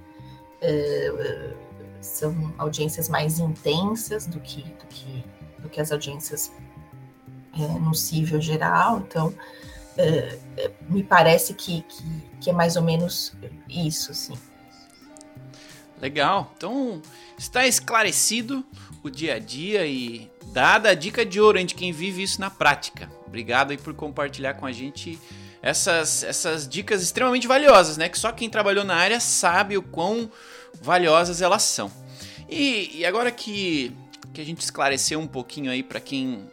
Uh, 0.61 1.53
são 2.01 2.53
audiências 2.57 3.07
mais 3.07 3.39
intensas 3.39 4.25
do 4.25 4.39
que, 4.39 4.63
do 4.63 4.87
que, 4.87 5.18
do 5.69 5.71
que 5.71 5.79
as 5.79 5.91
audiências 5.91 6.51
é, 7.53 7.79
no 7.79 7.93
cível 7.93 8.41
geral. 8.41 8.99
Então, 9.07 9.33
é, 9.95 10.39
me 10.89 11.03
parece 11.03 11.53
que, 11.53 11.83
que, 11.83 12.03
que, 12.41 12.49
é 12.49 12.53
mais 12.53 12.75
ou 12.75 12.81
menos 12.81 13.33
isso, 13.69 14.13
sim. 14.13 14.33
Legal. 16.01 16.51
Então, 16.57 17.01
está 17.37 17.67
esclarecido 17.67 18.65
o 19.03 19.09
dia 19.09 19.35
a 19.35 19.39
dia 19.39 19.85
e 19.85 20.29
dada 20.51 20.89
a 20.89 20.93
dica 20.93 21.25
de 21.25 21.39
ouro 21.39 21.63
de 21.63 21.75
quem 21.75 21.91
vive 21.91 22.23
isso 22.23 22.41
na 22.41 22.49
prática. 22.49 23.09
Obrigado 23.27 23.71
aí 23.71 23.77
por 23.77 23.93
compartilhar 23.93 24.55
com 24.55 24.65
a 24.65 24.71
gente 24.71 25.19
essas, 25.61 26.23
essas 26.23 26.67
dicas 26.67 27.03
extremamente 27.03 27.47
valiosas, 27.47 27.97
né? 27.97 28.09
Que 28.09 28.17
só 28.17 28.31
quem 28.31 28.49
trabalhou 28.49 28.83
na 28.83 28.95
área 28.95 29.19
sabe 29.19 29.77
o 29.77 29.81
quão 29.81 30.31
valiosas 30.81 31.41
elas 31.41 31.63
são. 31.63 31.91
E, 32.49 32.99
e 32.99 33.05
agora 33.05 33.29
que, 33.29 33.93
que 34.33 34.41
a 34.41 34.45
gente 34.45 34.61
esclareceu 34.61 35.19
um 35.19 35.27
pouquinho 35.27 35.71
aí 35.71 35.83
para 35.83 35.99
quem 35.99 36.47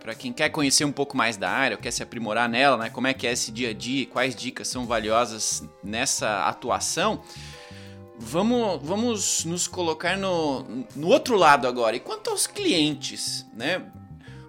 para 0.00 0.14
quem 0.14 0.32
quer 0.32 0.50
conhecer 0.50 0.84
um 0.84 0.92
pouco 0.92 1.16
mais 1.16 1.36
da 1.38 1.50
área, 1.50 1.78
quer 1.78 1.90
se 1.90 2.02
aprimorar 2.02 2.46
nela, 2.48 2.76
né? 2.76 2.90
Como 2.90 3.06
é 3.06 3.14
que 3.14 3.26
é 3.26 3.32
esse 3.32 3.50
dia 3.50 3.70
a 3.70 3.72
dia, 3.72 4.06
quais 4.06 4.36
dicas 4.36 4.68
são 4.68 4.86
valiosas 4.86 5.64
nessa 5.82 6.46
atuação? 6.46 7.22
Vamos, 8.18 8.80
vamos 8.82 9.44
nos 9.46 9.66
colocar 9.66 10.16
no, 10.16 10.62
no 10.94 11.08
outro 11.08 11.36
lado 11.36 11.66
agora. 11.66 11.96
E 11.96 12.00
quanto 12.00 12.30
aos 12.30 12.46
clientes, 12.46 13.46
né? 13.54 13.82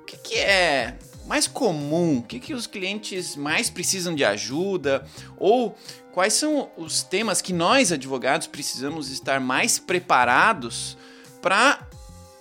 O 0.02 0.06
que, 0.06 0.18
que 0.18 0.36
é 0.36 0.98
mais 1.26 1.48
comum? 1.48 2.20
O 2.20 2.24
que, 2.24 2.40
que 2.40 2.54
os 2.54 2.68
clientes 2.68 3.36
mais 3.36 3.70
precisam 3.70 4.14
de 4.14 4.26
ajuda? 4.26 5.08
Ou 5.38 5.76
quais 6.12 6.34
são 6.34 6.70
os 6.78 7.02
temas 7.02 7.42
que 7.42 7.54
nós, 7.54 7.92
advogados, 7.92 8.46
precisamos 8.46 9.10
estar 9.10 9.40
mais 9.40 9.80
preparados 9.80 10.98
para 11.42 11.88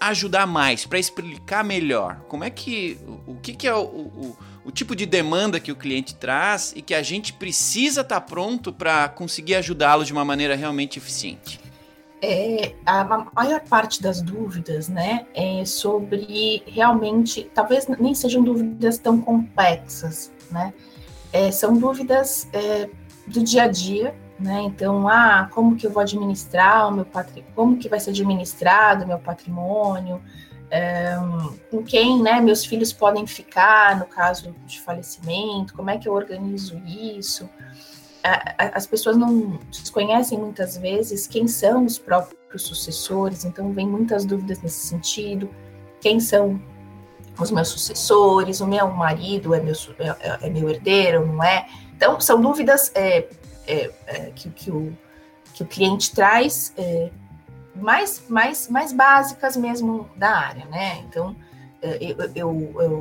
ajudar 0.08 0.46
mais, 0.46 0.86
para 0.86 0.98
explicar 0.98 1.64
melhor? 1.64 2.20
Como 2.28 2.44
é 2.44 2.50
que. 2.50 2.98
O, 3.26 3.34
que, 3.36 3.54
que 3.54 3.66
é 3.66 3.74
o, 3.74 3.82
o, 3.82 4.36
o, 4.64 4.70
tipo 4.70 4.94
de 4.96 5.06
demanda 5.06 5.60
que 5.60 5.72
o 5.72 5.76
cliente 5.76 6.14
traz 6.14 6.72
e 6.76 6.82
que 6.82 6.94
a 6.94 7.02
gente 7.02 7.32
precisa 7.32 8.00
estar 8.00 8.20
tá 8.20 8.26
pronto 8.26 8.72
para 8.72 9.08
conseguir 9.08 9.54
ajudá-lo 9.56 10.04
de 10.04 10.12
uma 10.12 10.24
maneira 10.24 10.54
realmente 10.54 10.98
eficiente? 10.98 11.64
é, 12.24 12.74
a 12.86 13.04
maior 13.34 13.60
parte 13.68 14.02
das 14.02 14.22
dúvidas, 14.22 14.88
né, 14.88 15.26
é 15.34 15.64
sobre 15.64 16.62
realmente, 16.66 17.50
talvez 17.54 17.86
nem 17.86 18.14
sejam 18.14 18.42
dúvidas 18.42 18.96
tão 18.96 19.20
complexas, 19.20 20.32
né, 20.50 20.72
é, 21.32 21.50
são 21.50 21.76
dúvidas 21.76 22.48
é, 22.52 22.88
do 23.26 23.42
dia 23.42 23.64
a 23.64 23.68
dia, 23.68 24.14
né, 24.38 24.62
então, 24.62 25.08
ah, 25.08 25.48
como 25.52 25.76
que 25.76 25.86
eu 25.86 25.90
vou 25.90 26.02
administrar 26.02 26.88
o 26.88 26.92
meu 26.92 27.04
patrimônio, 27.04 27.54
como 27.54 27.76
que 27.78 27.88
vai 27.88 28.00
ser 28.00 28.10
administrado 28.10 29.04
o 29.04 29.08
meu 29.08 29.18
patrimônio, 29.18 30.20
com 31.70 31.84
quem, 31.84 32.20
né, 32.20 32.40
meus 32.40 32.64
filhos 32.64 32.92
podem 32.92 33.26
ficar 33.28 33.96
no 33.96 34.06
caso 34.06 34.52
de 34.66 34.80
falecimento, 34.80 35.72
como 35.72 35.88
é 35.88 35.98
que 35.98 36.08
eu 36.08 36.12
organizo 36.12 36.82
isso, 36.84 37.48
as 38.56 38.86
pessoas 38.86 39.16
não 39.16 39.60
desconhecem 39.70 40.38
muitas 40.38 40.78
vezes 40.78 41.26
quem 41.26 41.46
são 41.46 41.84
os 41.84 41.98
próprios 41.98 42.62
sucessores, 42.62 43.44
então 43.44 43.70
vem 43.70 43.86
muitas 43.86 44.24
dúvidas 44.24 44.62
nesse 44.62 44.86
sentido. 44.86 45.50
Quem 46.00 46.18
são 46.18 46.60
os 47.38 47.50
meus 47.50 47.68
sucessores? 47.68 48.60
O 48.60 48.66
meu 48.66 48.88
marido 48.88 49.54
é 49.54 49.60
meu, 49.60 49.74
é, 49.98 50.08
é, 50.08 50.38
é 50.40 50.50
meu 50.50 50.70
herdeiro, 50.70 51.26
não 51.26 51.44
é? 51.44 51.66
Então, 51.94 52.18
são 52.18 52.40
dúvidas 52.40 52.90
é, 52.94 53.28
é, 53.66 53.90
é 54.06 54.30
que, 54.34 54.50
que, 54.50 54.70
o, 54.70 54.96
que 55.52 55.62
o 55.62 55.66
cliente 55.66 56.14
traz 56.14 56.72
é, 56.76 57.10
mais, 57.74 58.22
mais, 58.28 58.68
mais 58.68 58.92
básicas 58.92 59.56
mesmo 59.56 60.08
da 60.16 60.30
área, 60.30 60.64
né? 60.66 60.98
Então, 61.08 61.34
eu, 62.00 62.16
eu, 62.34 62.74
eu, 62.80 62.92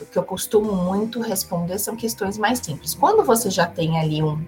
o 0.00 0.06
que 0.10 0.18
eu 0.18 0.24
costumo 0.24 0.72
muito 0.72 1.20
responder 1.20 1.78
são 1.78 1.94
questões 1.94 2.36
mais 2.36 2.58
simples. 2.58 2.94
Quando 2.94 3.24
você 3.24 3.50
já 3.50 3.66
tem 3.66 4.00
ali 4.00 4.22
um, 4.22 4.44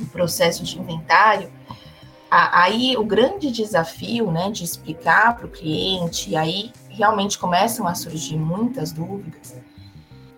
um 0.00 0.06
processo 0.06 0.64
de 0.64 0.78
inventário, 0.78 1.52
aí 2.30 2.96
o 2.96 3.04
grande 3.04 3.50
desafio, 3.50 4.30
né, 4.30 4.50
de 4.50 4.64
explicar 4.64 5.36
para 5.36 5.46
o 5.46 5.50
cliente, 5.50 6.30
e 6.30 6.36
aí 6.36 6.72
realmente 6.88 7.38
começam 7.38 7.86
a 7.86 7.94
surgir 7.94 8.36
muitas 8.36 8.92
dúvidas, 8.92 9.56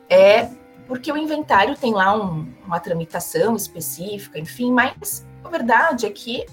é 0.08 0.48
porque 0.92 1.10
o 1.10 1.16
inventário 1.16 1.74
tem 1.74 1.94
lá 1.94 2.14
um, 2.14 2.46
uma 2.66 2.78
tramitação 2.78 3.56
específica, 3.56 4.38
enfim, 4.38 4.70
mas 4.70 5.26
a 5.42 5.48
verdade 5.48 6.04
é 6.04 6.10
que 6.10 6.44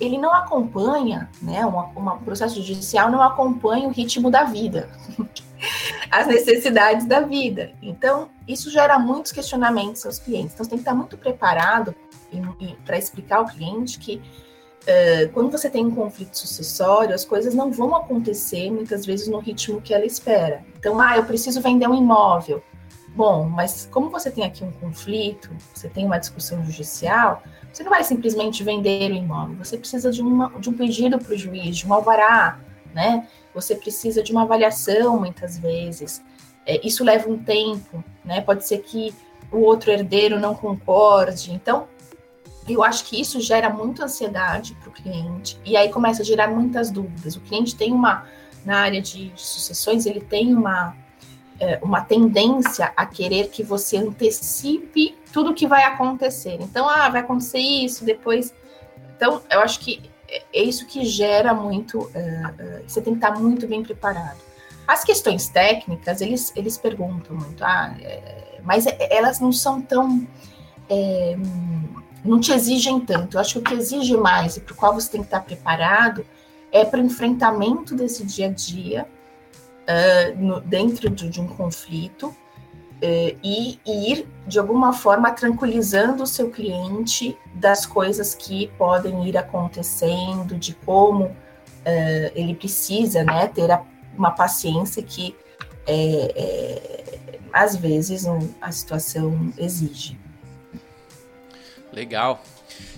ele 0.00 0.16
não 0.16 0.32
acompanha, 0.32 1.28
né, 1.42 1.60
um 1.66 2.18
processo 2.24 2.62
judicial 2.62 3.10
não 3.10 3.20
acompanha 3.20 3.86
o 3.86 3.90
ritmo 3.90 4.30
da 4.30 4.44
vida, 4.44 4.88
as 6.10 6.26
necessidades 6.26 7.04
da 7.04 7.20
vida. 7.20 7.74
Então, 7.82 8.30
isso 8.48 8.70
gera 8.70 8.98
muitos 8.98 9.30
questionamentos 9.30 10.06
aos 10.06 10.18
clientes. 10.18 10.54
Então, 10.54 10.64
você 10.64 10.70
tem 10.70 10.78
que 10.78 10.82
estar 10.82 10.94
muito 10.94 11.18
preparado 11.18 11.94
para 12.86 12.96
explicar 12.96 13.36
ao 13.40 13.46
cliente 13.46 13.98
que 13.98 14.16
uh, 14.16 15.30
quando 15.34 15.50
você 15.50 15.68
tem 15.68 15.84
um 15.84 15.94
conflito 15.94 16.38
sucessório, 16.38 17.14
as 17.14 17.26
coisas 17.26 17.54
não 17.54 17.70
vão 17.70 17.94
acontecer 17.94 18.70
muitas 18.70 19.04
vezes 19.04 19.28
no 19.28 19.38
ritmo 19.38 19.82
que 19.82 19.92
ela 19.92 20.06
espera. 20.06 20.64
Então, 20.78 20.98
ah, 20.98 21.18
eu 21.18 21.24
preciso 21.24 21.60
vender 21.60 21.86
um 21.86 21.94
imóvel. 21.94 22.62
Bom, 23.16 23.48
mas 23.48 23.88
como 23.90 24.10
você 24.10 24.30
tem 24.30 24.44
aqui 24.44 24.62
um 24.62 24.70
conflito, 24.72 25.50
você 25.72 25.88
tem 25.88 26.04
uma 26.04 26.18
discussão 26.18 26.62
judicial, 26.62 27.42
você 27.72 27.82
não 27.82 27.88
vai 27.88 28.04
simplesmente 28.04 28.62
vender 28.62 29.10
o 29.10 29.14
imóvel, 29.14 29.56
você 29.56 29.78
precisa 29.78 30.10
de, 30.10 30.20
uma, 30.20 30.50
de 30.60 30.68
um 30.68 30.74
pedido 30.74 31.18
para 31.18 31.32
o 31.32 31.36
juiz, 31.36 31.78
de 31.78 31.88
um 31.88 31.94
alvará, 31.94 32.60
né? 32.94 33.26
Você 33.54 33.74
precisa 33.74 34.22
de 34.22 34.32
uma 34.32 34.42
avaliação 34.42 35.18
muitas 35.18 35.58
vezes. 35.58 36.22
É, 36.66 36.86
isso 36.86 37.02
leva 37.02 37.26
um 37.26 37.42
tempo, 37.42 38.04
né? 38.22 38.42
Pode 38.42 38.66
ser 38.66 38.82
que 38.82 39.14
o 39.50 39.60
outro 39.60 39.90
herdeiro 39.90 40.38
não 40.38 40.54
concorde. 40.54 41.54
Então, 41.54 41.88
eu 42.68 42.84
acho 42.84 43.06
que 43.06 43.18
isso 43.18 43.40
gera 43.40 43.70
muita 43.70 44.04
ansiedade 44.04 44.74
para 44.74 44.90
o 44.90 44.92
cliente 44.92 45.58
e 45.64 45.74
aí 45.74 45.88
começa 45.88 46.20
a 46.20 46.24
gerar 46.24 46.48
muitas 46.48 46.90
dúvidas. 46.90 47.34
O 47.34 47.40
cliente 47.40 47.76
tem 47.76 47.94
uma, 47.94 48.26
na 48.62 48.76
área 48.80 49.00
de, 49.00 49.30
de 49.30 49.40
sucessões, 49.40 50.04
ele 50.04 50.20
tem 50.20 50.54
uma, 50.54 50.94
é, 51.60 51.78
uma 51.82 52.00
tendência 52.00 52.92
a 52.96 53.06
querer 53.06 53.48
que 53.48 53.62
você 53.62 53.96
antecipe 53.96 55.16
tudo 55.32 55.54
que 55.54 55.66
vai 55.66 55.84
acontecer. 55.84 56.58
Então, 56.60 56.88
ah, 56.88 57.08
vai 57.08 57.20
acontecer 57.20 57.58
isso, 57.58 58.04
depois. 58.04 58.54
Então, 59.16 59.42
eu 59.50 59.60
acho 59.60 59.80
que 59.80 60.10
é 60.28 60.62
isso 60.62 60.86
que 60.86 61.04
gera 61.04 61.54
muito. 61.54 62.10
É, 62.14 62.54
é, 62.58 62.82
você 62.86 63.00
tem 63.00 63.14
que 63.14 63.24
estar 63.24 63.38
muito 63.38 63.66
bem 63.66 63.82
preparado. 63.82 64.38
As 64.86 65.04
questões 65.04 65.48
técnicas, 65.48 66.20
eles, 66.20 66.52
eles 66.54 66.78
perguntam 66.78 67.36
muito, 67.36 67.64
ah, 67.64 67.94
é, 68.00 68.60
mas 68.62 68.84
elas 69.10 69.40
não 69.40 69.52
são 69.52 69.80
tão. 69.80 70.26
É, 70.88 71.36
não 72.24 72.40
te 72.40 72.52
exigem 72.52 73.00
tanto. 73.00 73.36
Eu 73.36 73.40
acho 73.40 73.54
que 73.54 73.58
o 73.58 73.62
que 73.62 73.74
exige 73.74 74.16
mais 74.16 74.56
e 74.56 74.60
para 74.60 74.72
o 74.72 74.76
qual 74.76 74.94
você 74.94 75.10
tem 75.10 75.20
que 75.20 75.28
estar 75.28 75.40
preparado 75.40 76.26
é 76.72 76.84
para 76.84 77.00
o 77.00 77.04
enfrentamento 77.04 77.94
desse 77.94 78.24
dia 78.24 78.46
a 78.46 78.50
dia 78.50 79.06
uh, 79.86 80.38
no, 80.38 80.60
dentro 80.60 81.08
de, 81.08 81.28
de, 81.28 81.40
um 81.40 81.46
conflito 81.46 82.28
uh, 82.28 82.36
e, 83.42 83.80
e, 83.86 84.12
ir, 84.12 84.28
de 84.46 84.58
alguma 84.58 84.92
forma, 84.92 85.30
tranquilizando 85.32 86.22
o 86.22 86.26
seu 86.26 86.50
cliente 86.50 87.36
das 87.54 87.86
coisas 87.86 88.34
que 88.34 88.68
podem 88.78 89.26
ir 89.26 89.36
acontecendo, 89.36 90.56
de 90.56 90.74
como 90.74 91.24
uh, 91.24 91.34
ele 92.34 92.54
precisa 92.54 93.24
né, 93.24 93.46
ter 93.48 93.70
a, 93.70 93.82
uma 94.16 94.30
paciência 94.30 95.02
que, 95.02 95.36
é, 95.86 96.32
é, 96.36 97.38
às 97.52 97.76
vezes, 97.76 98.24
um, 98.24 98.48
a 98.60 98.72
situação 98.72 99.52
exige. 99.56 100.18
Legal. 101.92 102.42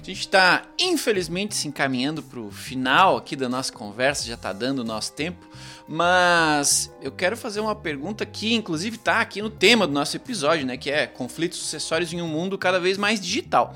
A 0.00 0.04
gente 0.04 0.20
está, 0.20 0.62
infelizmente, 0.78 1.54
se 1.54 1.68
encaminhando 1.68 2.22
para 2.22 2.40
o 2.40 2.50
final 2.50 3.16
aqui 3.16 3.36
da 3.36 3.48
nossa 3.48 3.72
conversa, 3.72 4.26
já 4.26 4.34
está 4.34 4.52
dando 4.52 4.80
o 4.80 4.84
nosso 4.84 5.12
tempo, 5.12 5.47
mas 5.88 6.92
eu 7.00 7.10
quero 7.10 7.36
fazer 7.36 7.60
uma 7.60 7.74
pergunta 7.74 8.26
que, 8.26 8.54
inclusive, 8.54 8.96
está 8.96 9.20
aqui 9.20 9.40
no 9.40 9.48
tema 9.48 9.86
do 9.86 9.92
nosso 9.92 10.16
episódio, 10.16 10.66
né? 10.66 10.76
Que 10.76 10.90
é 10.90 11.06
conflitos 11.06 11.58
sucessórios 11.58 12.12
em 12.12 12.20
um 12.20 12.28
mundo 12.28 12.58
cada 12.58 12.78
vez 12.78 12.98
mais 12.98 13.20
digital. 13.20 13.74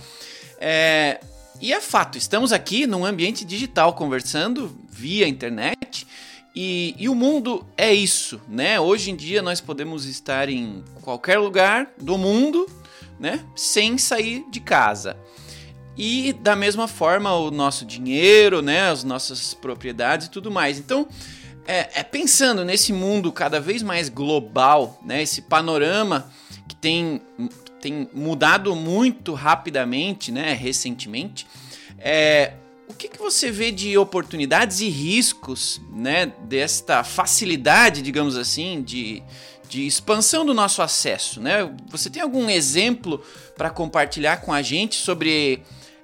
É, 0.59 1.21
e 1.61 1.73
é 1.73 1.81
fato, 1.81 2.19
estamos 2.19 2.53
aqui 2.53 2.87
num 2.87 3.05
ambiente 3.05 3.45
digital 3.45 3.95
conversando 3.95 4.77
via 4.89 5.27
internet. 5.27 6.07
E, 6.55 6.95
e, 6.99 7.09
o 7.09 7.15
mundo 7.15 7.67
é 7.79 7.95
isso, 7.95 8.39
né? 8.47 8.79
Hoje 8.79 9.11
em 9.11 9.17
dia 9.17 9.41
nós 9.41 9.59
podemos 9.59 10.05
estar 10.05 10.51
em 10.51 10.85
qualquer 11.01 11.39
lugar 11.39 11.91
do 11.99 12.19
mundo 12.19 12.67
né? 13.23 13.41
Sem 13.55 13.97
sair 13.97 14.45
de 14.51 14.59
casa. 14.59 15.17
E 15.97 16.33
da 16.33 16.57
mesma 16.57 16.89
forma 16.89 17.33
o 17.33 17.53
nosso 17.53 17.85
dinheiro, 17.85 18.61
né? 18.61 18.91
As 18.91 19.05
nossas 19.05 19.55
propriedades 19.55 20.27
e 20.27 20.31
tudo 20.31 20.51
mais. 20.51 20.77
Então, 20.77 21.07
é, 21.67 22.01
é 22.01 22.03
pensando 22.03 22.65
nesse 22.65 22.93
mundo 22.93 23.33
cada 23.33 23.61
vez 23.61 23.83
mais 23.83 24.09
global, 24.09 25.01
né? 25.05 25.23
Esse 25.23 25.43
panorama 25.43 26.31
que 26.69 26.75
tem, 26.77 27.23
tem 27.81 28.09
mudado 28.13 28.75
muito 28.75 29.35
rapidamente, 29.35 30.33
né? 30.33 30.53
Recentemente. 30.55 31.47
É, 31.99 32.55
o 32.89 32.95
que, 32.95 33.09
que 33.09 33.19
você 33.19 33.51
vê 33.51 33.71
de 33.71 33.97
oportunidades 33.97 34.81
e 34.81 34.89
riscos, 34.89 35.81
né? 35.93 36.33
Desta 36.45 37.05
facilidade, 37.05 38.03
digamos 38.03 38.37
assim, 38.37 38.83
de 38.83 39.23
de 39.73 39.87
expansão 39.87 40.45
do 40.45 40.53
nosso 40.53 40.83
acesso, 40.83 41.41
né? 41.41 41.75
Você 41.89 42.11
tem 42.11 42.21
algum 42.21 42.51
exemplo 42.51 43.25
para 43.57 43.71
compartilhar 43.71 44.43
com 44.43 44.53
a 44.53 44.61
gente 44.61 44.97
sobre 44.97 45.63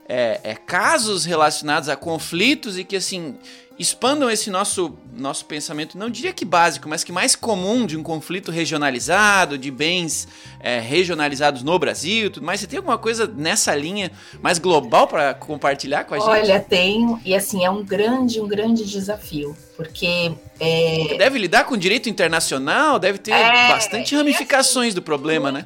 é, 0.08 0.40
é, 0.42 0.54
casos 0.54 1.26
relacionados 1.26 1.90
a 1.90 1.94
conflitos 1.94 2.78
e 2.78 2.84
que 2.84 2.96
assim 2.96 3.36
expandam 3.78 4.28
esse 4.28 4.50
nosso, 4.50 4.98
nosso 5.12 5.44
pensamento, 5.44 5.96
não 5.96 6.10
diria 6.10 6.32
que 6.32 6.44
básico, 6.44 6.88
mas 6.88 7.04
que 7.04 7.12
mais 7.12 7.36
comum 7.36 7.86
de 7.86 7.96
um 7.96 8.02
conflito 8.02 8.50
regionalizado, 8.50 9.56
de 9.56 9.70
bens 9.70 10.26
é, 10.58 10.80
regionalizados 10.80 11.62
no 11.62 11.78
Brasil 11.78 12.30
tudo 12.30 12.44
mais. 12.44 12.60
Você 12.60 12.66
tem 12.66 12.78
alguma 12.78 12.98
coisa 12.98 13.26
nessa 13.26 13.74
linha 13.74 14.10
mais 14.42 14.58
global 14.58 15.06
para 15.06 15.32
compartilhar 15.32 16.04
com 16.04 16.14
a 16.14 16.18
gente? 16.18 16.28
Olha, 16.28 16.60
tenho, 16.60 17.20
e 17.24 17.34
assim, 17.34 17.64
é 17.64 17.70
um 17.70 17.84
grande, 17.84 18.40
um 18.40 18.48
grande 18.48 18.84
desafio, 18.84 19.56
porque... 19.76 20.32
É... 20.58 21.16
Deve 21.16 21.38
lidar 21.38 21.64
com 21.64 21.76
direito 21.76 22.08
internacional, 22.08 22.98
deve 22.98 23.18
ter 23.18 23.30
é, 23.30 23.68
bastante 23.68 24.16
ramificações 24.16 24.88
assim, 24.88 24.94
do 24.96 25.02
problema, 25.02 25.52
né? 25.52 25.64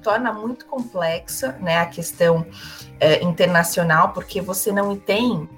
Torna 0.00 0.32
muito 0.32 0.64
complexa 0.66 1.56
né, 1.60 1.78
a 1.78 1.86
questão 1.86 2.46
é, 3.00 3.22
internacional, 3.24 4.10
porque 4.10 4.40
você 4.40 4.70
não 4.70 4.94
tem 4.94 5.48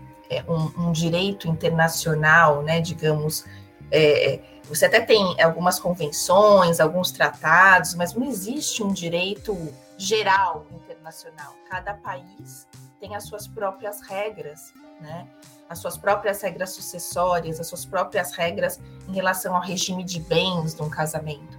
um, 0.48 0.88
um, 0.88 0.92
direito 0.92 1.48
internacional, 1.48 2.62
né, 2.62 2.80
digamos, 2.80 3.44
é, 3.90 4.40
você 4.64 4.84
até 4.84 5.00
tem 5.00 5.40
algumas 5.40 5.80
convenções, 5.80 6.78
alguns 6.78 7.10
tratados, 7.10 7.94
mas 7.94 8.14
não 8.14 8.26
existe 8.26 8.82
um 8.82 8.92
direito 8.92 9.56
geral 9.96 10.66
internacional. 10.70 11.54
Cada 11.70 11.94
país 11.94 12.66
tem 13.00 13.16
as 13.16 13.24
suas 13.24 13.48
próprias 13.48 14.02
regras, 14.02 14.72
né? 15.00 15.26
As 15.68 15.78
suas 15.78 15.96
próprias 15.96 16.40
regras 16.42 16.70
sucessórias, 16.70 17.60
as 17.60 17.66
suas 17.66 17.84
próprias 17.84 18.32
regras 18.32 18.80
em 19.06 19.14
relação 19.14 19.54
ao 19.54 19.62
regime 19.62 20.04
de 20.04 20.20
bens 20.20 20.74
de 20.74 20.82
um 20.82 20.88
casamento. 20.88 21.58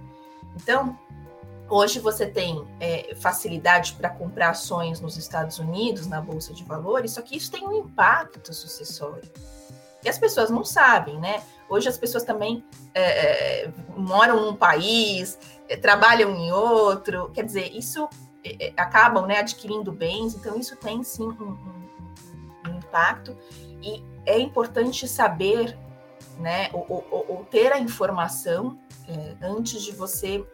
Então, 0.56 0.98
Hoje 1.70 2.00
você 2.00 2.26
tem 2.26 2.66
é, 2.80 3.14
facilidade 3.14 3.92
para 3.92 4.10
comprar 4.10 4.50
ações 4.50 5.00
nos 5.00 5.16
Estados 5.16 5.60
Unidos, 5.60 6.08
na 6.08 6.20
Bolsa 6.20 6.52
de 6.52 6.64
Valores, 6.64 7.12
só 7.12 7.22
que 7.22 7.36
isso 7.36 7.48
tem 7.48 7.64
um 7.64 7.72
impacto 7.72 8.52
sucessório. 8.52 9.30
E 10.02 10.08
as 10.08 10.18
pessoas 10.18 10.50
não 10.50 10.64
sabem, 10.64 11.20
né? 11.20 11.40
Hoje 11.68 11.88
as 11.88 11.96
pessoas 11.96 12.24
também 12.24 12.64
é, 12.92 13.02
é 13.66 13.72
moram 13.96 14.44
num 14.44 14.56
país, 14.56 15.38
é, 15.68 15.76
trabalham 15.76 16.34
em 16.34 16.50
outro, 16.50 17.30
quer 17.32 17.44
dizer, 17.44 17.70
isso 17.72 18.08
é, 18.42 18.66
é, 18.66 18.72
acabam 18.76 19.24
né, 19.24 19.38
adquirindo 19.38 19.92
bens, 19.92 20.34
então 20.34 20.58
isso 20.58 20.74
tem 20.74 21.04
sim 21.04 21.22
um, 21.22 21.52
um, 21.52 22.68
um 22.68 22.78
impacto 22.78 23.36
e 23.80 24.02
é 24.26 24.40
importante 24.40 25.06
saber, 25.06 25.78
né, 26.36 26.68
ou, 26.72 26.84
ou, 26.88 27.26
ou 27.28 27.44
ter 27.44 27.72
a 27.72 27.78
informação 27.78 28.76
antes 29.40 29.82
de 29.82 29.92
você 29.92 30.44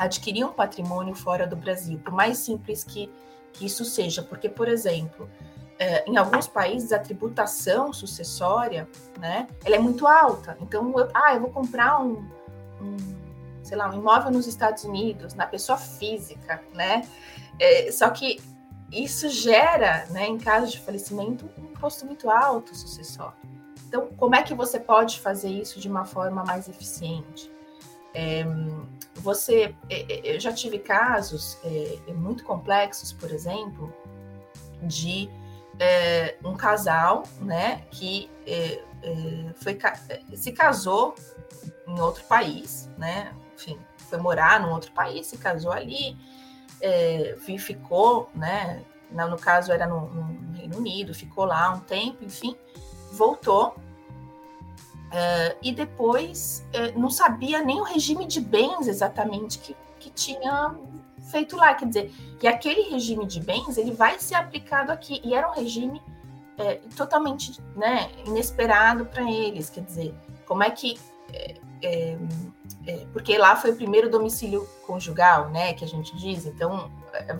adquirir 0.00 0.44
um 0.44 0.52
patrimônio 0.52 1.14
fora 1.14 1.46
do 1.46 1.54
Brasil, 1.54 2.00
por 2.02 2.14
mais 2.14 2.38
simples 2.38 2.82
que, 2.82 3.12
que 3.52 3.66
isso 3.66 3.84
seja, 3.84 4.22
porque, 4.22 4.48
por 4.48 4.66
exemplo, 4.66 5.28
é, 5.78 6.08
em 6.08 6.16
alguns 6.16 6.46
países 6.46 6.90
a 6.90 6.98
tributação 6.98 7.92
sucessória, 7.92 8.88
né, 9.18 9.46
ela 9.62 9.76
é 9.76 9.78
muito 9.78 10.06
alta. 10.06 10.56
Então, 10.58 10.98
eu, 10.98 11.08
ah, 11.12 11.34
eu 11.34 11.40
vou 11.40 11.50
comprar 11.50 12.00
um, 12.00 12.26
um, 12.80 12.96
sei 13.62 13.76
lá, 13.76 13.90
um 13.90 13.94
imóvel 13.94 14.30
nos 14.30 14.46
Estados 14.46 14.84
Unidos, 14.84 15.34
na 15.34 15.46
pessoa 15.46 15.76
física, 15.76 16.62
né? 16.72 17.06
É, 17.58 17.92
só 17.92 18.08
que 18.08 18.40
isso 18.90 19.28
gera, 19.28 20.06
né, 20.06 20.26
em 20.26 20.38
caso 20.38 20.72
de 20.72 20.80
falecimento, 20.80 21.48
um 21.58 21.64
imposto 21.64 22.06
muito 22.06 22.30
alto 22.30 22.74
sucessório. 22.74 23.36
Então, 23.86 24.08
como 24.16 24.34
é 24.34 24.42
que 24.42 24.54
você 24.54 24.80
pode 24.80 25.20
fazer 25.20 25.50
isso 25.50 25.78
de 25.78 25.88
uma 25.88 26.06
forma 26.06 26.42
mais 26.42 26.68
eficiente? 26.68 27.50
É, 28.14 28.44
você, 29.20 29.74
é, 29.88 30.12
é, 30.12 30.36
eu 30.36 30.40
já 30.40 30.52
tive 30.52 30.78
casos 30.78 31.58
é, 31.62 31.98
é, 32.08 32.12
muito 32.12 32.44
complexos, 32.44 33.12
por 33.12 33.30
exemplo, 33.30 33.92
de 34.82 35.30
é, 35.78 36.36
um 36.44 36.56
casal, 36.56 37.24
né, 37.40 37.82
que 37.90 38.30
é, 38.46 38.82
foi, 39.56 39.78
se 40.34 40.52
casou 40.52 41.14
em 41.86 42.00
outro 42.00 42.24
país, 42.24 42.90
né, 42.96 43.34
enfim, 43.54 43.78
foi 44.08 44.18
morar 44.18 44.60
num 44.60 44.72
outro 44.72 44.92
país, 44.92 45.26
se 45.26 45.38
casou 45.38 45.72
ali, 45.72 46.16
ficou, 47.58 48.30
né, 48.34 48.82
no 49.10 49.36
caso 49.38 49.72
era 49.72 49.86
no, 49.86 50.08
no 50.08 50.52
Reino 50.56 50.78
Unido, 50.78 51.14
ficou 51.14 51.44
lá 51.44 51.70
um 51.72 51.80
tempo, 51.80 52.24
enfim, 52.24 52.56
voltou 53.12 53.74
Uh, 55.10 55.58
e 55.60 55.72
depois 55.72 56.64
uh, 56.68 56.98
não 56.98 57.10
sabia 57.10 57.60
nem 57.62 57.80
o 57.80 57.82
regime 57.82 58.24
de 58.26 58.40
bens 58.40 58.86
exatamente 58.86 59.58
que, 59.58 59.76
que 59.98 60.08
tinha 60.08 60.76
feito 61.30 61.56
lá. 61.56 61.74
Quer 61.74 61.86
dizer, 61.86 62.14
que 62.38 62.46
aquele 62.46 62.82
regime 62.90 63.26
de 63.26 63.40
bens 63.40 63.76
ele 63.76 63.90
vai 63.90 64.20
ser 64.20 64.36
aplicado 64.36 64.92
aqui. 64.92 65.20
E 65.24 65.34
era 65.34 65.50
um 65.50 65.54
regime 65.54 66.00
é, 66.56 66.74
totalmente 66.96 67.60
né, 67.74 68.08
inesperado 68.24 69.04
para 69.04 69.28
eles. 69.28 69.68
Quer 69.68 69.82
dizer, 69.82 70.14
como 70.46 70.62
é 70.62 70.70
que. 70.70 70.98
É, 71.32 72.18
porque 73.12 73.38
lá 73.38 73.56
foi 73.56 73.70
o 73.70 73.76
primeiro 73.76 74.10
domicílio 74.10 74.68
conjugal, 74.86 75.48
né, 75.48 75.72
que 75.72 75.82
a 75.84 75.88
gente 75.88 76.14
diz, 76.16 76.44
então 76.44 76.90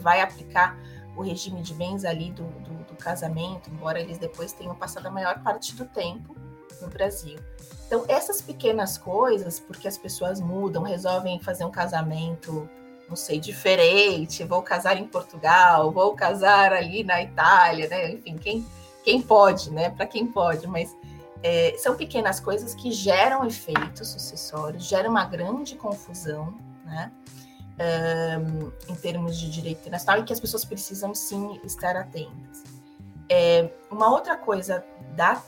vai 0.01 0.23
aplicar 0.23 0.79
o 1.15 1.23
regime 1.23 1.61
de 1.61 1.75
bens 1.75 2.07
ali 2.07 2.31
do, 2.31 2.45
do, 2.45 2.85
do 2.85 2.97
casamento, 2.97 3.69
embora 3.69 4.01
eles 4.01 4.17
depois 4.17 4.53
tenham 4.53 4.75
passado 4.75 5.07
a 5.07 5.11
maior 5.11 5.43
parte 5.43 5.75
do 5.75 5.85
tempo 5.85 6.40
no 6.81 6.89
Brasil. 6.89 7.39
Então, 7.87 8.05
essas 8.07 8.41
pequenas 8.41 8.97
coisas, 8.97 9.59
porque 9.59 9.89
as 9.89 9.99
pessoas 9.99 10.41
mudam, 10.41 10.83
resolvem 10.83 11.41
fazer 11.41 11.65
um 11.65 11.71
casamento, 11.71 12.69
não 13.09 13.17
sei, 13.17 13.41
diferente, 13.41 14.45
vou 14.45 14.63
casar 14.63 14.97
em 14.97 15.07
Portugal, 15.07 15.91
vou 15.91 16.15
casar 16.15 16.73
ali 16.73 17.03
na 17.03 17.21
Itália, 17.21 17.89
né? 17.89 18.13
Enfim, 18.13 18.37
quem, 18.37 18.67
quem 19.05 19.21
pode, 19.21 19.73
né? 19.73 19.91
Para 19.91 20.07
quem 20.07 20.25
pode, 20.25 20.69
mas 20.69 20.97
é, 21.43 21.75
são 21.79 21.97
pequenas 21.97 22.39
coisas 22.39 22.75
que 22.75 22.93
geram 22.93 23.45
efeitos 23.45 24.09
sucessórios, 24.09 24.85
geram 24.85 25.11
uma 25.11 25.25
grande 25.25 25.75
confusão, 25.75 26.55
né? 26.85 27.11
Um, 27.81 28.71
em 28.93 28.95
termos 28.95 29.39
de 29.39 29.51
direito 29.51 29.81
internacional 29.81 30.21
e 30.21 30.25
que 30.25 30.33
as 30.33 30.39
pessoas 30.39 30.65
precisam 30.65 31.15
sim 31.15 31.59
estar 31.65 31.97
atentas. 31.97 32.63
É, 33.29 33.71
uma 33.91 34.11
outra 34.11 34.37
coisa 34.37 34.85
da, 35.17 35.43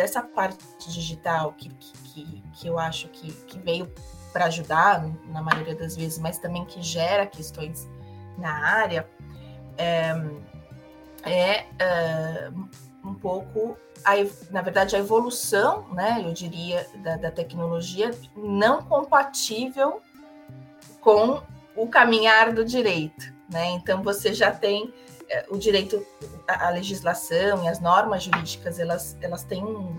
dessa 0.00 0.22
parte 0.22 0.64
digital 0.88 1.52
que, 1.52 1.68
que, 1.68 2.42
que 2.54 2.66
eu 2.66 2.78
acho 2.78 3.06
que, 3.08 3.30
que 3.44 3.58
veio 3.58 3.92
para 4.32 4.46
ajudar, 4.46 5.06
na 5.28 5.42
maioria 5.42 5.74
das 5.74 5.94
vezes, 5.94 6.18
mas 6.18 6.38
também 6.38 6.64
que 6.64 6.80
gera 6.80 7.26
questões 7.26 7.86
na 8.38 8.50
área, 8.50 9.06
é, 9.76 10.14
é, 11.22 11.66
é 11.78 12.50
um 13.04 13.12
pouco, 13.12 13.76
a, 14.02 14.12
na 14.50 14.62
verdade, 14.62 14.96
a 14.96 14.98
evolução, 14.98 15.86
né, 15.92 16.22
eu 16.24 16.32
diria, 16.32 16.86
da, 17.02 17.18
da 17.18 17.30
tecnologia 17.30 18.10
não 18.34 18.82
compatível 18.82 20.00
com 21.02 21.42
o 21.76 21.86
caminhar 21.88 22.54
do 22.54 22.64
direito. 22.64 23.34
Né? 23.52 23.66
Então, 23.72 24.02
você 24.02 24.32
já 24.32 24.50
tem 24.50 24.94
o 25.48 25.56
direito, 25.56 26.04
a, 26.46 26.68
a, 26.68 26.70
legislação 26.70 27.64
e 27.64 27.68
as 27.68 27.80
normas 27.80 28.24
jurídicas, 28.24 28.78
elas, 28.78 29.16
elas 29.20 29.44
têm 29.44 29.64
um, 29.64 29.96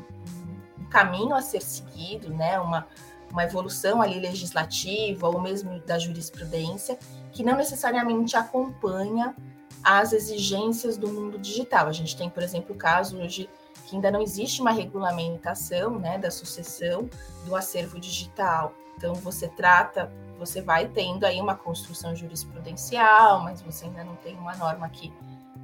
um 0.79 0.85
caminho 0.89 1.33
a 1.33 1.41
ser 1.41 1.61
seguido, 1.61 2.29
né? 2.33 2.59
uma, 2.59 2.87
uma 3.31 3.43
evolução 3.43 4.01
ali 4.01 4.19
legislativa 4.19 5.27
ou 5.27 5.39
mesmo 5.39 5.79
da 5.81 5.97
jurisprudência, 5.97 6.97
que 7.31 7.43
não 7.43 7.55
necessariamente 7.55 8.35
acompanha 8.35 9.35
as 9.83 10.13
exigências 10.13 10.97
do 10.97 11.07
mundo 11.07 11.39
digital. 11.39 11.87
A 11.87 11.91
gente 11.91 12.15
tem, 12.15 12.29
por 12.29 12.43
exemplo, 12.43 12.75
o 12.75 12.77
caso 12.77 13.17
hoje 13.17 13.49
que 13.91 13.97
ainda 13.97 14.09
não 14.09 14.21
existe 14.21 14.61
uma 14.61 14.71
regulamentação 14.71 15.99
né, 15.99 16.17
da 16.17 16.31
sucessão 16.31 17.09
do 17.45 17.57
acervo 17.57 17.99
digital. 17.99 18.73
Então, 18.95 19.13
você 19.15 19.49
trata, 19.49 20.09
você 20.39 20.61
vai 20.61 20.87
tendo 20.87 21.25
aí 21.25 21.41
uma 21.41 21.55
construção 21.55 22.15
jurisprudencial, 22.15 23.41
mas 23.41 23.61
você 23.61 23.85
ainda 23.85 24.05
não 24.05 24.15
tem 24.15 24.37
uma 24.37 24.55
norma 24.55 24.87
que, 24.87 25.11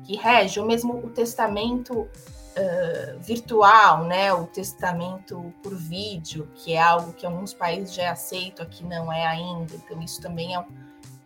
que 0.04 0.18
rege, 0.18 0.60
ou 0.60 0.66
mesmo 0.66 0.98
o 0.98 1.10
testamento 1.10 2.02
uh, 2.02 3.20
virtual, 3.20 4.04
né, 4.04 4.34
o 4.34 4.46
testamento 4.46 5.54
por 5.64 5.74
vídeo, 5.74 6.50
que 6.54 6.74
é 6.74 6.82
algo 6.82 7.14
que 7.14 7.26
alguns 7.26 7.54
países 7.54 7.96
já 7.96 8.04
é 8.04 8.10
aceito, 8.10 8.62
aqui 8.62 8.84
não 8.84 9.10
é 9.14 9.26
ainda. 9.26 9.74
Então, 9.74 10.02
isso 10.02 10.20
também 10.20 10.54
é, 10.54 10.66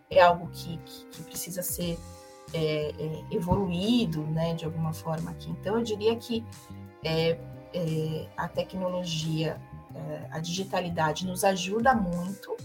é 0.08 0.22
algo 0.22 0.48
que, 0.52 0.78
que, 0.78 1.04
que 1.06 1.22
precisa 1.24 1.64
ser 1.64 1.98
é, 2.54 2.92
é, 2.98 3.24
evoluído, 3.34 4.22
né, 4.24 4.54
de 4.54 4.64
alguma 4.64 4.92
forma 4.92 5.32
aqui. 5.32 5.50
Então, 5.50 5.78
eu 5.78 5.82
diria 5.82 6.14
que 6.14 6.44
é, 7.04 7.38
é 7.74 8.26
a 8.36 8.48
tecnologia, 8.48 9.60
é, 9.94 10.26
a 10.30 10.38
digitalidade 10.38 11.26
nos 11.26 11.44
ajuda 11.44 11.94
muito, 11.94 12.56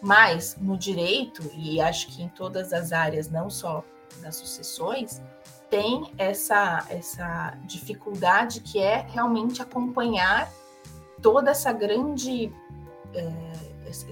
mas 0.00 0.56
no 0.60 0.76
direito, 0.76 1.42
e 1.54 1.80
acho 1.80 2.08
que 2.08 2.22
em 2.22 2.28
todas 2.28 2.72
as 2.72 2.92
áreas, 2.92 3.30
não 3.30 3.48
só 3.48 3.84
das 4.20 4.36
sucessões, 4.36 5.22
tem 5.70 6.12
essa, 6.18 6.84
essa 6.90 7.56
dificuldade 7.64 8.60
que 8.60 8.78
é 8.78 9.06
realmente 9.08 9.62
acompanhar 9.62 10.52
toda 11.22 11.52
essa 11.52 11.72
grande, 11.72 12.52
é, 13.14 13.88
esse, 13.88 14.06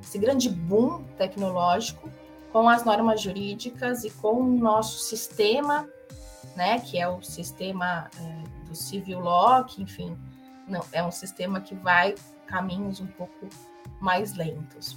esse 0.00 0.18
grande 0.18 0.48
boom 0.48 1.02
tecnológico 1.16 2.08
com 2.52 2.68
as 2.68 2.84
normas 2.84 3.20
jurídicas 3.20 4.04
e 4.04 4.10
com 4.10 4.40
o 4.40 4.58
nosso 4.58 5.00
sistema, 5.00 5.88
né, 6.54 6.78
que 6.78 6.98
é 6.98 7.08
o 7.08 7.20
sistema 7.20 8.08
é, 8.18 8.55
civil 8.76 9.22
que, 9.66 9.82
enfim, 9.82 10.16
não, 10.68 10.84
é 10.92 11.02
um 11.02 11.10
sistema 11.10 11.60
que 11.60 11.74
vai 11.74 12.14
caminhos 12.46 13.00
um 13.00 13.06
pouco 13.06 13.48
mais 14.00 14.34
lentos. 14.34 14.96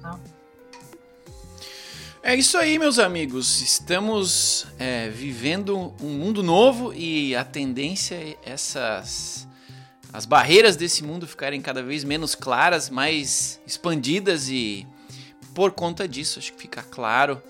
Tá? 0.00 0.18
É 2.22 2.34
isso 2.34 2.56
aí, 2.56 2.78
meus 2.78 2.98
amigos. 2.98 3.60
Estamos 3.60 4.66
é, 4.78 5.08
vivendo 5.10 5.94
um 6.00 6.18
mundo 6.18 6.42
novo 6.42 6.92
e 6.94 7.36
a 7.36 7.44
tendência 7.44 8.14
é 8.14 8.36
essas 8.44 9.46
as 10.12 10.24
barreiras 10.24 10.76
desse 10.76 11.02
mundo 11.02 11.26
ficarem 11.26 11.60
cada 11.60 11.82
vez 11.82 12.04
menos 12.04 12.36
claras, 12.36 12.88
mais 12.88 13.60
expandidas 13.66 14.48
e 14.48 14.86
por 15.54 15.72
conta 15.72 16.06
disso, 16.06 16.38
acho 16.38 16.52
que 16.52 16.62
fica 16.62 16.82
claro 16.82 17.42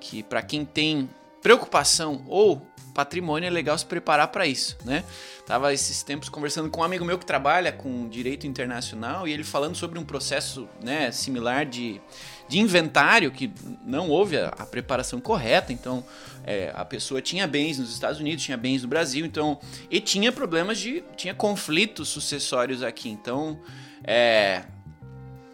que 0.00 0.22
para 0.22 0.42
quem 0.42 0.64
tem 0.64 1.08
preocupação 1.40 2.24
ou 2.26 2.60
patrimônio 2.90 3.46
é 3.46 3.50
legal 3.50 3.76
se 3.76 3.86
preparar 3.86 4.28
para 4.28 4.46
isso, 4.46 4.76
né? 4.84 5.04
Tava 5.46 5.72
esses 5.72 6.02
tempos 6.02 6.28
conversando 6.28 6.70
com 6.70 6.80
um 6.80 6.84
amigo 6.84 7.04
meu 7.04 7.18
que 7.18 7.26
trabalha 7.26 7.72
com 7.72 8.08
direito 8.08 8.46
internacional 8.46 9.26
e 9.26 9.32
ele 9.32 9.42
falando 9.42 9.74
sobre 9.74 9.98
um 9.98 10.04
processo, 10.04 10.68
né, 10.82 11.10
similar 11.10 11.66
de, 11.66 12.00
de 12.48 12.60
inventário 12.60 13.30
que 13.32 13.50
não 13.84 14.08
houve 14.08 14.36
a, 14.36 14.48
a 14.48 14.64
preparação 14.64 15.20
correta, 15.20 15.72
então 15.72 16.04
é, 16.44 16.72
a 16.74 16.84
pessoa 16.84 17.20
tinha 17.20 17.46
bens 17.46 17.78
nos 17.78 17.92
Estados 17.92 18.20
Unidos, 18.20 18.44
tinha 18.44 18.56
bens 18.56 18.82
no 18.82 18.88
Brasil, 18.88 19.26
então 19.26 19.58
e 19.90 20.00
tinha 20.00 20.30
problemas 20.30 20.78
de 20.78 21.02
tinha 21.16 21.34
conflitos 21.34 22.08
sucessórios 22.08 22.82
aqui, 22.82 23.08
então 23.08 23.58
é, 24.04 24.62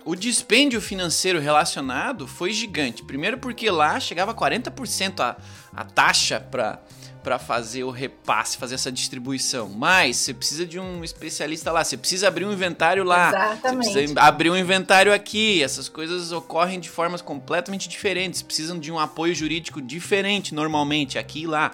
o 0.06 0.14
dispêndio 0.14 0.80
financeiro 0.80 1.40
relacionado 1.40 2.28
foi 2.28 2.52
gigante. 2.52 3.02
Primeiro 3.02 3.38
porque 3.38 3.68
lá 3.68 3.98
chegava 3.98 4.30
a 4.30 4.34
40% 4.34 5.18
a, 5.18 5.36
a 5.74 5.84
taxa 5.84 6.38
para 6.38 6.80
para 7.26 7.40
fazer 7.40 7.82
o 7.82 7.90
repasse, 7.90 8.56
fazer 8.56 8.76
essa 8.76 8.92
distribuição. 8.92 9.68
Mas 9.68 10.16
você 10.16 10.32
precisa 10.32 10.64
de 10.64 10.78
um 10.78 11.02
especialista 11.02 11.72
lá, 11.72 11.82
você 11.82 11.96
precisa 11.96 12.28
abrir 12.28 12.44
um 12.44 12.52
inventário 12.52 13.02
lá, 13.02 13.30
Exatamente. 13.30 13.86
você 13.86 13.92
precisa 13.98 14.20
abrir 14.20 14.48
um 14.48 14.56
inventário 14.56 15.12
aqui. 15.12 15.60
Essas 15.60 15.88
coisas 15.88 16.30
ocorrem 16.30 16.78
de 16.78 16.88
formas 16.88 17.20
completamente 17.20 17.88
diferentes, 17.88 18.42
precisam 18.42 18.78
de 18.78 18.92
um 18.92 18.98
apoio 19.00 19.34
jurídico 19.34 19.82
diferente 19.82 20.54
normalmente 20.54 21.18
aqui 21.18 21.42
e 21.42 21.46
lá. 21.48 21.72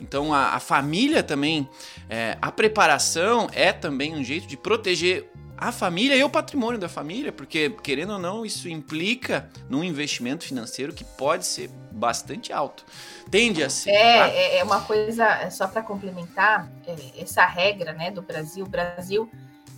Então 0.00 0.34
a, 0.34 0.56
a 0.56 0.58
família 0.58 1.22
também, 1.22 1.68
é, 2.10 2.36
a 2.42 2.50
preparação 2.50 3.48
é 3.52 3.72
também 3.72 4.16
um 4.16 4.24
jeito 4.24 4.48
de 4.48 4.56
proteger 4.56 5.30
a 5.60 5.72
família 5.72 6.14
e 6.14 6.22
o 6.22 6.30
patrimônio 6.30 6.78
da 6.78 6.88
família, 6.88 7.32
porque, 7.32 7.70
querendo 7.82 8.12
ou 8.12 8.18
não, 8.18 8.46
isso 8.46 8.68
implica 8.68 9.50
num 9.68 9.82
investimento 9.82 10.44
financeiro 10.44 10.92
que 10.92 11.04
pode 11.04 11.44
ser 11.44 11.68
bastante 11.90 12.52
alto. 12.52 12.84
Tende 13.28 13.64
a 13.64 13.68
ser. 13.68 13.90
É, 13.90 14.18
tá? 14.18 14.28
é, 14.28 14.58
é 14.58 14.64
uma 14.64 14.80
coisa, 14.82 15.24
é 15.24 15.50
só 15.50 15.66
para 15.66 15.82
complementar, 15.82 16.70
é, 16.86 17.20
essa 17.20 17.44
regra 17.44 17.92
né, 17.92 18.10
do 18.10 18.22
Brasil. 18.22 18.64
Brasil, 18.66 19.28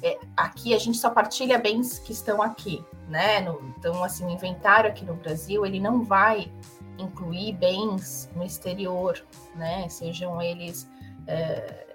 é, 0.03 0.19
aqui 0.37 0.75
a 0.75 0.79
gente 0.79 0.99
só 0.99 1.09
partilha 1.09 1.59
bens 1.59 1.99
que 1.99 2.13
estão 2.13 2.43
aqui, 2.43 2.85
né? 3.09 3.41
No, 3.41 3.75
então, 3.79 4.05
assim, 4.05 4.27
o 4.27 4.31
inventário 4.31 4.91
aqui 4.91 5.05
no 5.05 5.15
Brasil, 5.15 5.65
ele 5.65 5.81
não 5.81 6.05
vai 6.05 6.53
incluir 6.99 7.55
bens 7.55 8.29
no 8.37 8.45
exterior, 8.45 9.25
né? 9.55 9.89
Sejam 9.89 10.43
eles. 10.43 10.87
É, 11.27 11.87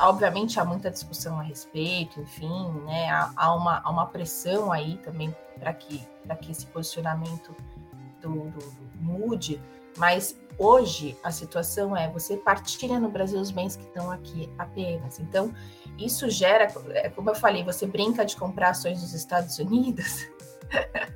obviamente 0.00 0.58
há 0.58 0.64
muita 0.64 0.90
discussão 0.90 1.38
a 1.38 1.42
respeito, 1.42 2.20
enfim, 2.20 2.70
né? 2.84 3.10
Há, 3.10 3.32
há 3.36 3.54
uma, 3.54 3.80
há 3.84 3.90
uma 3.90 4.06
pressão 4.06 4.72
aí 4.72 4.98
também 4.98 5.34
para 5.58 5.72
que, 5.72 6.06
que 6.42 6.50
esse 6.50 6.66
posicionamento 6.66 7.54
do, 8.20 8.50
do, 8.50 8.58
do 8.58 8.90
mude, 9.00 9.60
mas 9.96 10.36
hoje 10.58 11.16
a 11.22 11.30
situação 11.30 11.96
é 11.96 12.08
você 12.10 12.36
partilha 12.36 12.98
no 12.98 13.08
Brasil 13.08 13.40
os 13.40 13.50
bens 13.50 13.76
que 13.76 13.84
estão 13.84 14.10
aqui 14.10 14.52
apenas. 14.58 15.18
Então, 15.20 15.54
isso 15.98 16.28
gera, 16.28 16.68
é 16.90 17.08
como 17.08 17.30
eu 17.30 17.34
falei, 17.34 17.62
você 17.62 17.86
brinca 17.86 18.24
de 18.24 18.36
comprar 18.36 18.70
ações 18.70 19.00
dos 19.00 19.14
Estados 19.14 19.58
Unidos, 19.58 20.28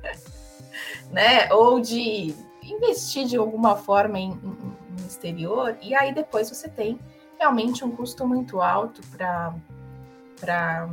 né? 1.11 1.51
Ou 1.51 1.79
de 1.79 2.33
investir 2.63 3.25
de 3.25 3.37
alguma 3.37 3.75
forma 3.75 4.19
em, 4.19 4.31
em, 4.31 4.77
no 4.99 5.07
exterior, 5.07 5.77
e 5.81 5.95
aí 5.95 6.13
depois 6.13 6.49
você 6.49 6.69
tem 6.69 6.99
realmente 7.39 7.85
um 7.85 7.91
custo 7.91 8.27
muito 8.27 8.61
alto 8.61 9.01
para 9.11 10.89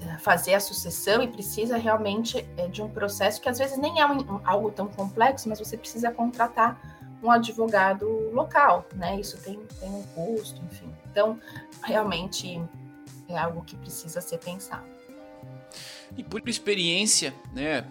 eh, 0.00 0.18
fazer 0.20 0.54
a 0.54 0.60
sucessão 0.60 1.20
e 1.22 1.28
precisa 1.28 1.76
realmente 1.76 2.46
eh, 2.56 2.68
de 2.68 2.80
um 2.80 2.88
processo 2.88 3.40
que 3.40 3.48
às 3.48 3.58
vezes 3.58 3.76
nem 3.76 4.00
é 4.00 4.06
um, 4.06 4.40
algo 4.44 4.70
tão 4.70 4.86
complexo, 4.86 5.48
mas 5.48 5.58
você 5.58 5.76
precisa 5.76 6.12
contratar 6.12 6.80
um 7.22 7.30
advogado 7.30 8.06
local, 8.32 8.86
né? 8.94 9.18
Isso 9.18 9.36
tem, 9.38 9.58
tem 9.80 9.90
um 9.90 10.02
custo, 10.14 10.62
enfim. 10.70 10.94
Então, 11.10 11.40
realmente 11.82 12.62
é 13.28 13.36
algo 13.36 13.64
que 13.64 13.74
precisa 13.76 14.20
ser 14.20 14.38
pensado. 14.38 14.86
E 16.16 16.22
por 16.22 16.46
experiência, 16.48 17.34
né, 17.52 17.84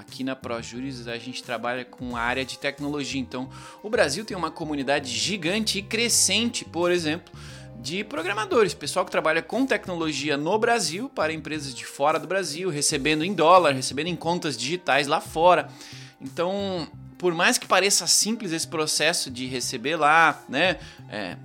aqui 0.00 0.22
na 0.22 0.36
ProJuris 0.36 1.08
a 1.08 1.18
gente 1.18 1.42
trabalha 1.42 1.84
com 1.84 2.16
a 2.16 2.20
área 2.20 2.44
de 2.44 2.58
tecnologia. 2.58 3.20
Então, 3.20 3.48
o 3.82 3.90
Brasil 3.90 4.24
tem 4.24 4.36
uma 4.36 4.50
comunidade 4.50 5.10
gigante 5.10 5.78
e 5.78 5.82
crescente, 5.82 6.64
por 6.64 6.90
exemplo, 6.90 7.32
de 7.80 8.02
programadores, 8.02 8.74
pessoal 8.74 9.04
que 9.04 9.10
trabalha 9.10 9.40
com 9.40 9.64
tecnologia 9.64 10.36
no 10.36 10.58
Brasil 10.58 11.08
para 11.08 11.32
empresas 11.32 11.74
de 11.74 11.84
fora 11.84 12.18
do 12.18 12.26
Brasil, 12.26 12.70
recebendo 12.70 13.24
em 13.24 13.32
dólar, 13.32 13.72
recebendo 13.72 14.08
em 14.08 14.16
contas 14.16 14.56
digitais 14.56 15.06
lá 15.06 15.20
fora. 15.20 15.68
Então, 16.20 16.88
por 17.16 17.34
mais 17.34 17.58
que 17.58 17.66
pareça 17.66 18.06
simples 18.06 18.52
esse 18.52 18.66
processo 18.66 19.30
de 19.30 19.46
receber 19.46 19.96
lá, 19.96 20.42
né, 20.48 20.78
é, 21.08 21.36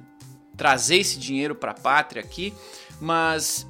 trazer 0.58 0.97
esse 0.97 1.20
dinheiro 1.20 1.56
para 1.56 1.72
a 1.72 1.76
pátria 1.76 2.22
aqui, 2.22 2.54
mas 2.99 3.68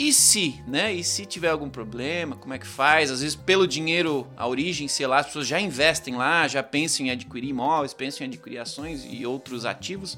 e 0.00 0.14
se, 0.14 0.58
né? 0.66 0.94
E 0.94 1.04
se 1.04 1.26
tiver 1.26 1.50
algum 1.50 1.68
problema, 1.68 2.34
como 2.34 2.54
é 2.54 2.58
que 2.58 2.66
faz? 2.66 3.10
Às 3.10 3.20
vezes, 3.20 3.36
pelo 3.36 3.68
dinheiro, 3.68 4.26
a 4.34 4.48
origem, 4.48 4.88
sei 4.88 5.06
lá, 5.06 5.18
as 5.18 5.26
pessoas 5.26 5.46
já 5.46 5.60
investem 5.60 6.16
lá, 6.16 6.48
já 6.48 6.62
pensam 6.62 7.04
em 7.04 7.10
adquirir 7.10 7.50
imóveis, 7.50 7.92
pensam 7.92 8.24
em 8.24 8.30
adquirir 8.30 8.56
ações 8.56 9.06
e 9.06 9.26
outros 9.26 9.66
ativos, 9.66 10.16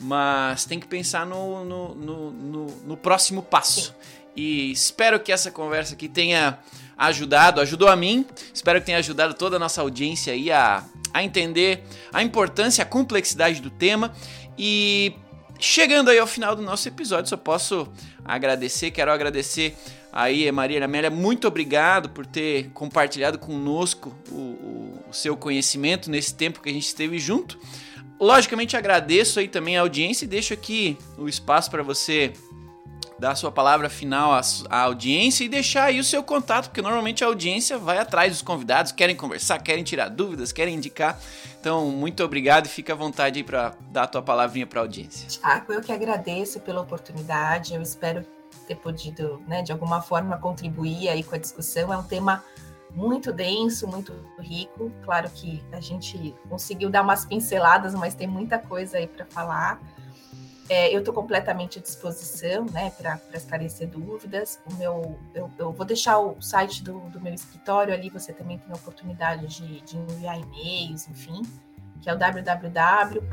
mas 0.00 0.64
tem 0.66 0.78
que 0.78 0.86
pensar 0.86 1.26
no, 1.26 1.64
no, 1.64 1.94
no, 1.96 2.30
no, 2.30 2.66
no 2.86 2.96
próximo 2.96 3.42
passo. 3.42 3.92
E 4.36 4.70
espero 4.70 5.18
que 5.18 5.32
essa 5.32 5.50
conversa 5.50 5.94
aqui 5.94 6.08
tenha 6.08 6.56
ajudado, 6.96 7.60
ajudou 7.60 7.88
a 7.88 7.96
mim, 7.96 8.24
espero 8.54 8.78
que 8.78 8.86
tenha 8.86 8.98
ajudado 8.98 9.34
toda 9.34 9.56
a 9.56 9.58
nossa 9.58 9.80
audiência 9.80 10.32
aí 10.32 10.48
a, 10.52 10.84
a 11.12 11.24
entender 11.24 11.82
a 12.12 12.22
importância, 12.22 12.82
a 12.82 12.86
complexidade 12.86 13.60
do 13.60 13.68
tema 13.68 14.14
e 14.56 15.12
Chegando 15.60 16.08
aí 16.08 16.18
ao 16.20 16.26
final 16.26 16.54
do 16.54 16.62
nosso 16.62 16.86
episódio, 16.86 17.28
só 17.28 17.36
posso 17.36 17.88
agradecer, 18.28 18.90
quero 18.90 19.10
agradecer 19.10 19.74
aí, 20.12 20.50
Maria 20.52 20.84
Amélia, 20.84 21.10
muito 21.10 21.48
obrigado 21.48 22.10
por 22.10 22.26
ter 22.26 22.70
compartilhado 22.74 23.38
conosco 23.38 24.14
o, 24.30 24.34
o, 24.34 25.04
o, 25.08 25.14
seu 25.14 25.36
conhecimento 25.36 26.10
nesse 26.10 26.34
tempo 26.34 26.60
que 26.60 26.68
a 26.68 26.72
gente 26.72 26.86
esteve 26.86 27.18
junto. 27.18 27.58
Logicamente 28.20 28.76
agradeço 28.76 29.40
aí 29.40 29.48
também 29.48 29.76
a 29.76 29.80
audiência 29.80 30.24
e 30.24 30.28
deixo 30.28 30.52
aqui 30.52 30.98
o 31.16 31.28
espaço 31.28 31.70
para 31.70 31.82
você 31.82 32.32
dar 33.18 33.34
sua 33.34 33.50
palavra 33.50 33.90
final 33.90 34.32
à, 34.32 34.40
à, 34.70 34.80
audiência 34.82 35.44
e 35.44 35.48
deixar 35.48 35.84
aí 35.84 35.98
o 35.98 36.04
seu 36.04 36.22
contato, 36.22 36.66
porque 36.66 36.80
normalmente 36.80 37.24
a 37.24 37.26
audiência 37.26 37.76
vai 37.76 37.98
atrás 37.98 38.32
dos 38.32 38.42
convidados, 38.42 38.92
querem 38.92 39.16
conversar, 39.16 39.58
querem 39.60 39.82
tirar 39.82 40.08
dúvidas, 40.08 40.52
querem 40.52 40.76
indicar. 40.76 41.18
Então, 41.60 41.90
muito 41.90 42.22
obrigado 42.22 42.66
e 42.66 42.68
fica 42.68 42.92
à 42.92 42.96
vontade 42.96 43.38
aí 43.40 43.44
para 43.44 43.74
dar 43.90 44.04
a 44.04 44.06
tua 44.06 44.22
palavrinha 44.22 44.66
para 44.66 44.80
a 44.80 44.82
audiência. 44.82 45.26
Tiago, 45.26 45.72
eu 45.72 45.80
que 45.80 45.92
agradeço 45.92 46.60
pela 46.60 46.80
oportunidade, 46.80 47.74
eu 47.74 47.82
espero 47.82 48.24
ter 48.68 48.76
podido, 48.76 49.42
né, 49.48 49.62
de 49.62 49.72
alguma 49.72 50.00
forma, 50.00 50.36
contribuir 50.38 51.08
aí 51.08 51.24
com 51.24 51.34
a 51.34 51.38
discussão. 51.38 51.92
É 51.92 51.96
um 51.96 52.02
tema 52.02 52.44
muito 52.94 53.32
denso, 53.32 53.88
muito 53.88 54.14
rico. 54.38 54.92
Claro 55.04 55.28
que 55.30 55.62
a 55.72 55.80
gente 55.80 56.34
conseguiu 56.48 56.90
dar 56.90 57.02
umas 57.02 57.24
pinceladas, 57.24 57.94
mas 57.94 58.14
tem 58.14 58.26
muita 58.26 58.58
coisa 58.58 58.98
aí 58.98 59.06
para 59.06 59.24
falar. 59.26 59.80
É, 60.68 60.94
eu 60.94 60.98
estou 60.98 61.14
completamente 61.14 61.78
à 61.78 61.82
disposição, 61.82 62.66
né, 62.66 62.90
para 62.90 63.18
esclarecer 63.32 63.88
dúvidas. 63.88 64.60
O 64.70 64.74
meu, 64.74 65.18
eu, 65.34 65.50
eu, 65.58 65.72
vou 65.72 65.86
deixar 65.86 66.18
o 66.18 66.38
site 66.42 66.84
do, 66.84 67.00
do, 67.08 67.18
meu 67.20 67.32
escritório 67.32 67.94
ali, 67.94 68.10
você 68.10 68.34
também 68.34 68.58
tem 68.58 68.70
a 68.70 68.76
oportunidade 68.76 69.46
de, 69.46 69.80
de 69.80 69.96
enviar 69.96 70.38
e-mails, 70.38 71.08
enfim, 71.08 71.40
que 72.02 72.10
é 72.10 72.14
o 72.14 72.18
www.maa.adv.br. 72.18 73.28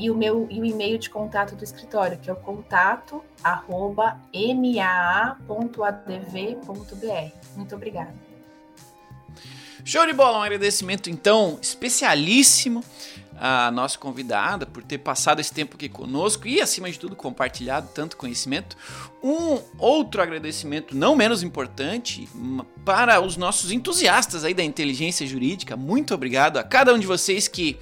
E 0.00 0.10
o 0.12 0.14
meu 0.14 0.46
e 0.48 0.60
o 0.60 0.64
e-mail 0.64 0.96
de 0.96 1.10
contato 1.10 1.56
do 1.56 1.64
escritório, 1.64 2.16
que 2.18 2.30
é 2.30 2.32
o 2.32 2.36
contato 2.36 3.20
arroba 3.42 4.16
maa.adv.br. 4.32 5.36
Muito 7.56 7.74
obrigada. 7.74 8.27
Show 9.88 10.04
de 10.04 10.12
bola, 10.12 10.40
um 10.40 10.42
agradecimento 10.42 11.08
então 11.08 11.58
especialíssimo 11.62 12.84
à 13.40 13.70
nossa 13.70 13.96
convidada 13.96 14.66
por 14.66 14.82
ter 14.82 14.98
passado 14.98 15.40
esse 15.40 15.50
tempo 15.50 15.76
aqui 15.76 15.88
conosco 15.88 16.46
e, 16.46 16.60
acima 16.60 16.90
de 16.90 16.98
tudo, 16.98 17.16
compartilhado 17.16 17.88
tanto 17.94 18.14
conhecimento. 18.14 18.76
Um 19.22 19.58
outro 19.78 20.20
agradecimento, 20.20 20.94
não 20.94 21.16
menos 21.16 21.42
importante, 21.42 22.28
para 22.84 23.18
os 23.22 23.38
nossos 23.38 23.72
entusiastas 23.72 24.44
aí 24.44 24.52
da 24.52 24.62
inteligência 24.62 25.26
jurídica. 25.26 25.74
Muito 25.74 26.12
obrigado 26.12 26.58
a 26.58 26.62
cada 26.62 26.92
um 26.92 26.98
de 26.98 27.06
vocês 27.06 27.48
que 27.48 27.78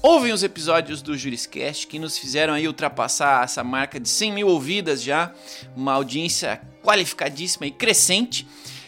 ouvem 0.00 0.32
os 0.32 0.42
episódios 0.42 1.02
do 1.02 1.14
Juriscast, 1.14 1.86
que 1.86 1.98
nos 1.98 2.16
fizeram 2.16 2.54
aí 2.54 2.66
ultrapassar 2.66 3.44
essa 3.44 3.62
marca 3.62 4.00
de 4.00 4.08
100 4.08 4.32
mil 4.32 4.48
ouvidas 4.48 5.02
já, 5.02 5.30
uma 5.76 5.92
audiência 5.92 6.62
qualificadíssima 6.82 7.66
e 7.66 7.70
crescente. 7.70 8.46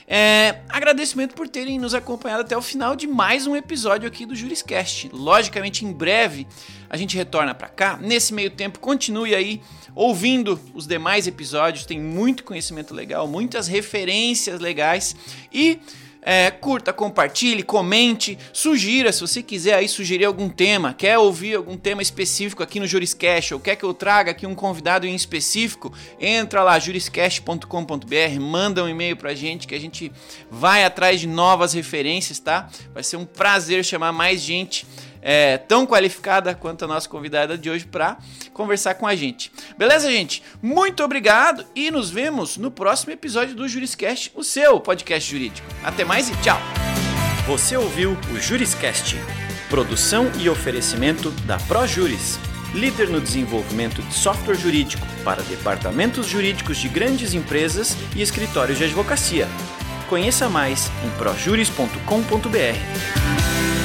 É, 0.08 0.60
agradecimento 0.68 1.34
por 1.34 1.48
terem 1.48 1.80
nos 1.80 1.92
acompanhado 1.92 2.42
até 2.42 2.56
o 2.56 2.62
final 2.62 2.94
de 2.94 3.08
mais 3.08 3.44
um 3.46 3.56
episódio 3.56 4.06
aqui 4.06 4.24
do 4.24 4.36
Juriscast. 4.36 5.10
Logicamente, 5.12 5.84
em 5.84 5.92
breve 5.92 6.46
a 6.88 6.96
gente 6.96 7.16
retorna 7.16 7.52
para 7.52 7.68
cá. 7.68 7.98
Nesse 8.00 8.32
meio 8.32 8.50
tempo, 8.50 8.78
continue 8.78 9.34
aí 9.34 9.60
ouvindo 9.96 10.60
os 10.72 10.86
demais 10.86 11.26
episódios. 11.26 11.84
Tem 11.84 11.98
muito 11.98 12.44
conhecimento 12.44 12.94
legal, 12.94 13.26
muitas 13.26 13.66
referências 13.66 14.60
legais 14.60 15.16
e 15.52 15.80
é, 16.28 16.50
curta, 16.50 16.92
compartilhe, 16.92 17.62
comente, 17.62 18.36
sugira 18.52 19.12
se 19.12 19.20
você 19.20 19.44
quiser 19.44 19.74
aí 19.74 19.88
sugerir 19.88 20.24
algum 20.24 20.48
tema, 20.48 20.92
quer 20.92 21.16
ouvir 21.16 21.54
algum 21.54 21.76
tema 21.76 22.02
específico 22.02 22.64
aqui 22.64 22.80
no 22.80 22.86
Juriscast 22.86 23.54
ou 23.54 23.60
quer 23.60 23.76
que 23.76 23.84
eu 23.84 23.94
traga 23.94 24.32
aqui 24.32 24.44
um 24.44 24.54
convidado 24.54 25.06
em 25.06 25.14
específico, 25.14 25.94
entra 26.18 26.64
lá 26.64 26.80
juriscast.com.br, 26.80 28.40
manda 28.40 28.82
um 28.82 28.88
e-mail 28.88 29.16
pra 29.16 29.34
gente 29.34 29.68
que 29.68 29.74
a 29.76 29.80
gente 29.80 30.10
vai 30.50 30.84
atrás 30.84 31.20
de 31.20 31.28
novas 31.28 31.72
referências, 31.72 32.40
tá? 32.40 32.68
Vai 32.92 33.04
ser 33.04 33.16
um 33.18 33.24
prazer 33.24 33.84
chamar 33.84 34.10
mais 34.10 34.40
gente 34.40 34.84
é, 35.22 35.58
tão 35.58 35.86
qualificada 35.86 36.54
quanto 36.54 36.84
a 36.84 36.88
nossa 36.88 37.08
convidada 37.08 37.56
de 37.56 37.70
hoje 37.70 37.86
para 37.86 38.18
conversar 38.52 38.94
com 38.94 39.06
a 39.06 39.14
gente. 39.14 39.52
Beleza, 39.76 40.10
gente? 40.10 40.42
Muito 40.62 41.02
obrigado 41.02 41.64
e 41.74 41.90
nos 41.90 42.10
vemos 42.10 42.56
no 42.56 42.70
próximo 42.70 43.12
episódio 43.12 43.54
do 43.54 43.68
Juriscast, 43.68 44.32
o 44.34 44.42
seu 44.42 44.80
podcast 44.80 45.30
jurídico. 45.30 45.66
Até 45.84 46.04
mais 46.04 46.28
e 46.28 46.36
tchau! 46.36 46.58
Você 47.46 47.76
ouviu 47.76 48.16
o 48.32 48.40
Juriscast, 48.40 49.16
produção 49.70 50.30
e 50.40 50.48
oferecimento 50.48 51.30
da 51.46 51.58
ProJuris, 51.58 52.38
líder 52.74 53.08
no 53.08 53.20
desenvolvimento 53.20 54.02
de 54.02 54.14
software 54.14 54.56
jurídico 54.56 55.06
para 55.22 55.42
departamentos 55.42 56.26
jurídicos 56.26 56.78
de 56.78 56.88
grandes 56.88 57.34
empresas 57.34 57.96
e 58.16 58.22
escritórios 58.22 58.78
de 58.78 58.84
advocacia. 58.84 59.46
Conheça 60.08 60.48
mais 60.48 60.90
em 61.04 61.10
projuris.com.br. 61.18 63.75